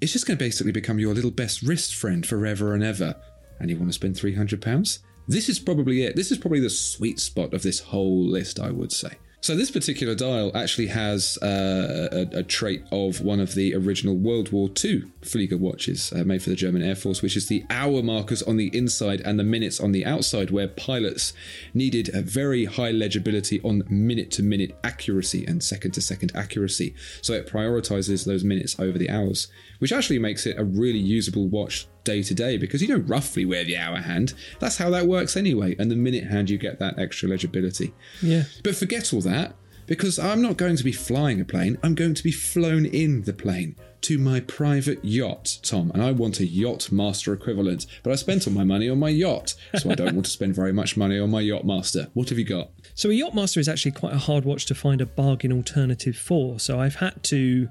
it's 0.00 0.12
just 0.12 0.26
going 0.26 0.38
to 0.38 0.44
basically 0.44 0.72
become 0.72 0.98
your 0.98 1.14
little 1.14 1.30
best 1.30 1.62
wrist 1.62 1.94
friend 1.94 2.26
forever 2.26 2.74
and 2.74 2.84
ever, 2.84 3.14
and 3.58 3.70
you 3.70 3.76
want 3.76 3.88
to 3.88 3.94
spend 3.94 4.16
300 4.16 4.60
pounds, 4.60 5.00
this 5.26 5.48
is 5.48 5.58
probably 5.58 6.02
it. 6.02 6.16
This 6.16 6.30
is 6.30 6.38
probably 6.38 6.60
the 6.60 6.70
sweet 6.70 7.18
spot 7.18 7.54
of 7.54 7.62
this 7.62 7.80
whole 7.80 8.24
list, 8.24 8.60
I 8.60 8.70
would 8.70 8.92
say. 8.92 9.12
So 9.46 9.54
this 9.54 9.70
particular 9.70 10.16
dial 10.16 10.50
actually 10.56 10.88
has 10.88 11.38
uh, 11.40 12.08
a, 12.10 12.38
a 12.38 12.42
trait 12.42 12.82
of 12.90 13.20
one 13.20 13.38
of 13.38 13.54
the 13.54 13.76
original 13.76 14.16
World 14.16 14.50
War 14.50 14.68
II 14.84 15.04
Flieger 15.22 15.56
watches 15.56 16.12
uh, 16.12 16.24
made 16.24 16.42
for 16.42 16.50
the 16.50 16.56
German 16.56 16.82
Air 16.82 16.96
Force, 16.96 17.22
which 17.22 17.36
is 17.36 17.46
the 17.46 17.64
hour 17.70 18.02
markers 18.02 18.42
on 18.42 18.56
the 18.56 18.76
inside 18.76 19.20
and 19.20 19.38
the 19.38 19.44
minutes 19.44 19.78
on 19.78 19.92
the 19.92 20.04
outside, 20.04 20.50
where 20.50 20.66
pilots 20.66 21.32
needed 21.74 22.12
a 22.12 22.22
very 22.22 22.64
high 22.64 22.90
legibility 22.90 23.60
on 23.60 23.84
minute-to-minute 23.88 24.76
accuracy 24.82 25.46
and 25.46 25.62
second-to-second 25.62 26.32
accuracy. 26.34 26.96
So 27.22 27.32
it 27.32 27.46
prioritizes 27.46 28.26
those 28.26 28.42
minutes 28.42 28.80
over 28.80 28.98
the 28.98 29.10
hours, 29.10 29.46
which 29.78 29.92
actually 29.92 30.18
makes 30.18 30.44
it 30.44 30.58
a 30.58 30.64
really 30.64 30.98
usable 30.98 31.46
watch 31.46 31.86
day 32.06 32.22
to 32.22 32.34
day 32.34 32.56
because 32.56 32.80
you 32.80 32.88
know 32.88 33.04
roughly 33.06 33.44
where 33.44 33.64
the 33.64 33.76
hour 33.76 33.98
hand. 33.98 34.32
That's 34.60 34.78
how 34.78 34.88
that 34.90 35.06
works 35.06 35.36
anyway. 35.36 35.76
And 35.78 35.90
the 35.90 35.96
minute 35.96 36.24
hand, 36.24 36.48
you 36.48 36.56
get 36.56 36.78
that 36.78 36.98
extra 36.98 37.28
legibility. 37.28 37.92
Yeah. 38.22 38.44
But 38.64 38.76
forget 38.76 39.12
all 39.12 39.20
that 39.22 39.54
because 39.86 40.18
I'm 40.18 40.40
not 40.40 40.56
going 40.56 40.76
to 40.76 40.84
be 40.84 40.92
flying 40.92 41.40
a 41.40 41.44
plane. 41.44 41.76
I'm 41.82 41.94
going 41.94 42.14
to 42.14 42.22
be 42.22 42.32
flown 42.32 42.86
in 42.86 43.22
the 43.22 43.32
plane 43.32 43.76
to 44.02 44.18
my 44.18 44.40
private 44.40 45.04
yacht, 45.04 45.58
Tom. 45.62 45.90
And 45.92 46.02
I 46.02 46.12
want 46.12 46.40
a 46.40 46.46
yacht 46.46 46.92
master 46.92 47.32
equivalent. 47.32 47.86
But 48.02 48.12
I 48.12 48.16
spent 48.16 48.46
all 48.46 48.52
my 48.52 48.64
money 48.64 48.88
on 48.88 48.98
my 48.98 49.08
yacht. 49.08 49.54
So 49.76 49.90
I 49.90 49.94
don't 49.94 50.14
want 50.14 50.26
to 50.26 50.30
spend 50.30 50.54
very 50.54 50.72
much 50.72 50.96
money 50.96 51.18
on 51.18 51.30
my 51.30 51.40
yacht 51.40 51.64
master. 51.64 52.08
What 52.14 52.28
have 52.28 52.38
you 52.38 52.44
got? 52.44 52.70
So 52.94 53.10
a 53.10 53.12
yacht 53.12 53.34
master 53.34 53.60
is 53.60 53.68
actually 53.68 53.92
quite 53.92 54.12
a 54.12 54.18
hard 54.18 54.44
watch 54.44 54.66
to 54.66 54.74
find 54.74 55.00
a 55.00 55.06
bargain 55.06 55.52
alternative 55.52 56.16
for. 56.16 56.60
So 56.60 56.80
I've 56.80 56.96
had 56.96 57.22
to 57.24 57.68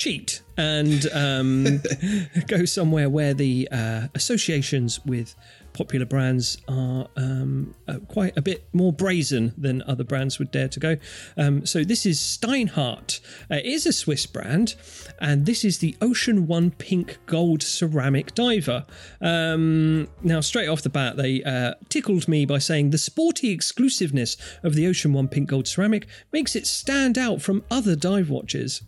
cheat 0.00 0.40
and 0.56 1.06
um, 1.12 1.82
go 2.46 2.64
somewhere 2.64 3.08
where 3.10 3.34
the 3.34 3.68
uh, 3.70 4.08
associations 4.14 5.04
with 5.04 5.34
popular 5.74 6.06
brands 6.06 6.58
are 6.68 7.06
um, 7.16 7.74
uh, 7.86 7.98
quite 8.08 8.36
a 8.36 8.42
bit 8.42 8.66
more 8.72 8.92
brazen 8.92 9.52
than 9.56 9.82
other 9.82 10.02
brands 10.02 10.38
would 10.38 10.50
dare 10.50 10.68
to 10.68 10.80
go. 10.80 10.96
Um, 11.36 11.66
so 11.66 11.84
this 11.84 12.06
is 12.06 12.18
Steinhart. 12.18 13.20
Uh, 13.50 13.56
it 13.56 13.66
is 13.66 13.86
a 13.86 13.92
Swiss 13.92 14.26
brand, 14.26 14.74
and 15.20 15.46
this 15.46 15.64
is 15.64 15.78
the 15.78 15.94
Ocean 16.00 16.46
One 16.46 16.70
Pink 16.70 17.18
Gold 17.26 17.62
Ceramic 17.62 18.34
Diver. 18.34 18.86
Um, 19.20 20.08
now, 20.22 20.40
straight 20.40 20.68
off 20.68 20.82
the 20.82 20.88
bat, 20.88 21.18
they 21.18 21.44
uh, 21.44 21.74
tickled 21.90 22.26
me 22.26 22.46
by 22.46 22.58
saying 22.58 22.90
the 22.90 22.98
sporty 22.98 23.50
exclusiveness 23.50 24.36
of 24.62 24.74
the 24.74 24.86
Ocean 24.86 25.12
One 25.12 25.28
Pink 25.28 25.50
Gold 25.50 25.68
Ceramic 25.68 26.06
makes 26.32 26.56
it 26.56 26.66
stand 26.66 27.18
out 27.18 27.42
from 27.42 27.64
other 27.70 27.94
dive 27.94 28.30
watches. 28.30 28.82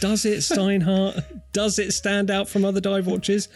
Does 0.00 0.24
it, 0.24 0.38
Steinhart? 0.38 1.24
Does 1.52 1.78
it 1.78 1.92
stand 1.92 2.30
out 2.30 2.48
from 2.48 2.64
other 2.64 2.80
dive 2.80 3.06
watches? 3.06 3.48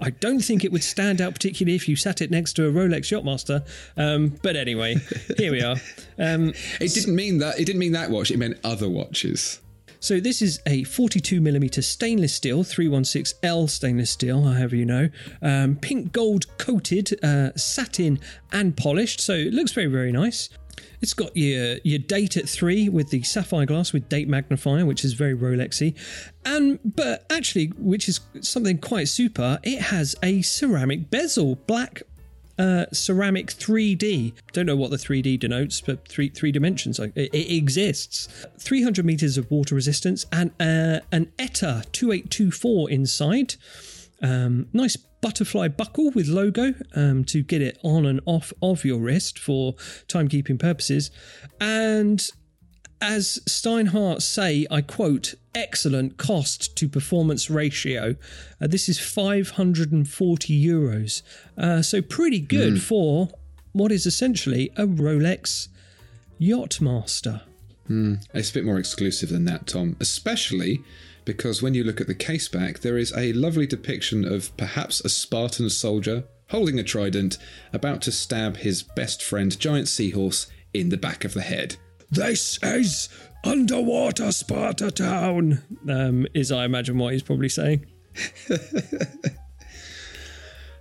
I 0.00 0.10
don't 0.10 0.40
think 0.40 0.64
it 0.64 0.72
would 0.72 0.82
stand 0.82 1.20
out 1.20 1.34
particularly 1.34 1.76
if 1.76 1.88
you 1.88 1.96
sat 1.96 2.20
it 2.20 2.30
next 2.30 2.54
to 2.54 2.66
a 2.66 2.72
Rolex 2.72 3.12
Yachtmaster. 3.12 3.64
Um, 3.96 4.36
but 4.42 4.56
anyway, 4.56 4.96
here 5.36 5.52
we 5.52 5.62
are. 5.62 5.76
Um, 6.18 6.54
It 6.80 6.94
didn't 6.94 7.14
mean 7.14 7.38
that. 7.38 7.60
It 7.60 7.66
didn't 7.66 7.78
mean 7.78 7.92
that 7.92 8.10
watch. 8.10 8.30
It 8.30 8.38
meant 8.38 8.58
other 8.64 8.88
watches. 8.88 9.60
so 10.00 10.18
this 10.18 10.42
is 10.42 10.60
a 10.66 10.82
42mm 10.84 11.84
stainless 11.84 12.34
steel, 12.34 12.64
316L 12.64 13.68
stainless 13.70 14.10
steel, 14.10 14.42
however 14.42 14.74
you 14.74 14.86
know, 14.86 15.08
um, 15.42 15.76
pink 15.76 16.10
gold 16.12 16.46
coated, 16.58 17.22
uh, 17.22 17.50
satin 17.54 18.18
and 18.50 18.76
polished. 18.76 19.20
So 19.20 19.34
it 19.34 19.52
looks 19.52 19.72
very, 19.72 19.86
very 19.86 20.10
nice. 20.10 20.48
It's 21.00 21.14
got 21.14 21.36
your 21.36 21.78
your 21.84 21.98
date 21.98 22.36
at 22.36 22.48
three 22.48 22.88
with 22.88 23.10
the 23.10 23.22
sapphire 23.22 23.66
glass 23.66 23.92
with 23.92 24.08
date 24.08 24.28
magnifier, 24.28 24.86
which 24.86 25.04
is 25.04 25.14
very 25.14 25.34
Rolexy, 25.34 25.94
and 26.44 26.78
but 26.84 27.26
actually, 27.30 27.66
which 27.78 28.08
is 28.08 28.20
something 28.40 28.78
quite 28.78 29.08
super. 29.08 29.58
It 29.62 29.80
has 29.80 30.14
a 30.22 30.42
ceramic 30.42 31.10
bezel, 31.10 31.56
black 31.66 32.02
uh, 32.58 32.86
ceramic 32.92 33.48
3D. 33.48 34.32
Don't 34.52 34.66
know 34.66 34.76
what 34.76 34.90
the 34.90 34.96
3D 34.96 35.40
denotes, 35.40 35.80
but 35.80 36.06
three 36.06 36.28
three 36.28 36.52
dimensions. 36.52 36.98
It, 36.98 37.12
it 37.16 37.56
exists. 37.56 38.28
300 38.58 39.04
meters 39.04 39.36
of 39.38 39.50
water 39.50 39.74
resistance 39.74 40.26
and 40.30 40.50
uh, 40.60 41.00
an 41.10 41.32
ETA 41.38 41.84
2824 41.92 42.90
inside. 42.90 43.54
Um, 44.22 44.68
nice 44.72 44.96
butterfly 45.22 45.68
buckle 45.68 46.10
with 46.10 46.28
logo 46.28 46.74
um, 46.94 47.24
to 47.24 47.42
get 47.42 47.62
it 47.62 47.78
on 47.82 48.04
and 48.04 48.20
off 48.26 48.52
of 48.60 48.84
your 48.84 48.98
wrist 48.98 49.38
for 49.38 49.72
timekeeping 50.08 50.58
purposes. 50.58 51.10
And 51.58 52.28
as 53.00 53.40
Steinhart 53.48 54.20
say, 54.20 54.66
I 54.70 54.82
quote, 54.82 55.34
excellent 55.54 56.18
cost 56.18 56.76
to 56.76 56.88
performance 56.88 57.48
ratio. 57.48 58.16
Uh, 58.60 58.66
this 58.66 58.88
is 58.88 58.98
540 58.98 60.66
euros. 60.66 61.22
Uh, 61.56 61.82
so 61.82 62.02
pretty 62.02 62.40
good 62.40 62.82
for 62.82 63.28
what 63.72 63.90
is 63.90 64.06
essentially 64.06 64.70
a 64.76 64.86
Rolex 64.86 65.68
Yachtmaster. 66.40 67.42
It's 68.34 68.50
a 68.50 68.54
bit 68.54 68.64
more 68.64 68.78
exclusive 68.78 69.28
than 69.28 69.44
that, 69.46 69.66
Tom, 69.66 69.96
especially 70.00 70.82
because 71.24 71.62
when 71.62 71.74
you 71.74 71.84
look 71.84 72.00
at 72.00 72.06
the 72.06 72.14
case 72.14 72.48
back, 72.48 72.80
there 72.80 72.98
is 72.98 73.12
a 73.16 73.32
lovely 73.32 73.66
depiction 73.66 74.24
of 74.24 74.56
perhaps 74.56 75.00
a 75.04 75.08
Spartan 75.08 75.70
soldier 75.70 76.24
holding 76.50 76.78
a 76.78 76.82
trident 76.82 77.38
about 77.72 78.02
to 78.02 78.12
stab 78.12 78.58
his 78.58 78.82
best 78.82 79.22
friend, 79.22 79.58
Giant 79.58 79.88
Seahorse, 79.88 80.48
in 80.74 80.90
the 80.90 80.96
back 80.96 81.24
of 81.24 81.34
the 81.34 81.40
head. 81.40 81.76
This 82.10 82.58
is 82.62 83.08
underwater 83.44 84.32
Sparta 84.32 84.90
town, 84.90 85.62
um, 85.88 86.26
is 86.34 86.52
I 86.52 86.64
imagine 86.64 86.98
what 86.98 87.12
he's 87.12 87.22
probably 87.22 87.48
saying. 87.48 87.86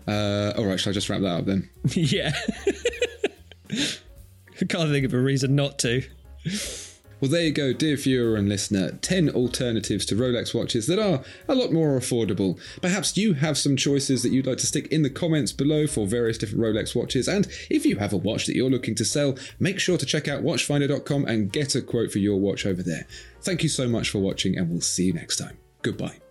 Uh, 0.08 0.51
all 0.58 0.65
right, 0.65 0.80
shall 0.80 0.91
I 0.91 0.93
just 0.93 1.10
wrap 1.10 1.21
that 1.21 1.27
up 1.27 1.45
then? 1.45 1.69
yeah. 1.89 2.34
I 3.69 4.65
can't 4.67 4.89
think 4.89 5.06
of 5.06 5.13
a 5.13 5.19
reason 5.19 5.56
not 5.56 5.80
to. 5.80 6.04
Well, 7.22 7.30
there 7.30 7.44
you 7.44 7.52
go, 7.52 7.72
dear 7.72 7.98
viewer 7.98 8.36
and 8.36 8.50
listener. 8.50 8.94
10 9.02 9.30
alternatives 9.30 10.08
to 10.08 10.16
Rolex 10.16 10.56
watches 10.56 10.88
that 10.88 10.98
are 10.98 11.24
a 11.48 11.54
lot 11.54 11.72
more 11.72 12.00
affordable. 12.00 12.60
Perhaps 12.82 13.16
you 13.16 13.34
have 13.34 13.60
some 13.60 13.78
choices 13.78 14.24
that 14.24 14.32
you'd 14.32 14.48
like 14.48 14.58
to 14.58 14.66
stick 14.66 14.88
in 14.88 15.04
the 15.04 15.10
comments 15.12 15.52
below 15.52 15.86
for 15.86 16.08
various 16.08 16.40
different 16.40 16.64
Rolex 16.64 16.96
watches. 16.96 17.28
And 17.28 17.48
if 17.70 17.86
you 17.86 17.98
have 17.98 18.12
a 18.12 18.18
watch 18.18 18.48
that 18.48 18.56
you're 18.56 18.72
looking 18.72 18.96
to 18.96 19.06
sell, 19.06 19.38
make 19.60 19.80
sure 19.80 20.00
to 20.00 20.06
check 20.06 20.28
out 20.28 20.42
watchfinder.com 20.42 21.26
and 21.26 21.52
get 21.52 21.76
a 21.76 21.82
quote 21.84 22.12
for 22.12 22.18
your 22.18 22.40
watch 22.40 22.66
over 22.66 22.82
there. 22.82 23.06
Thank 23.42 23.62
you 23.62 23.70
so 23.70 23.88
much 23.88 24.10
for 24.10 24.18
watching, 24.18 24.58
and 24.58 24.72
we'll 24.72 24.82
see 24.82 25.06
you 25.06 25.14
next 25.14 25.38
time. 25.38 25.58
Goodbye. 25.84 26.31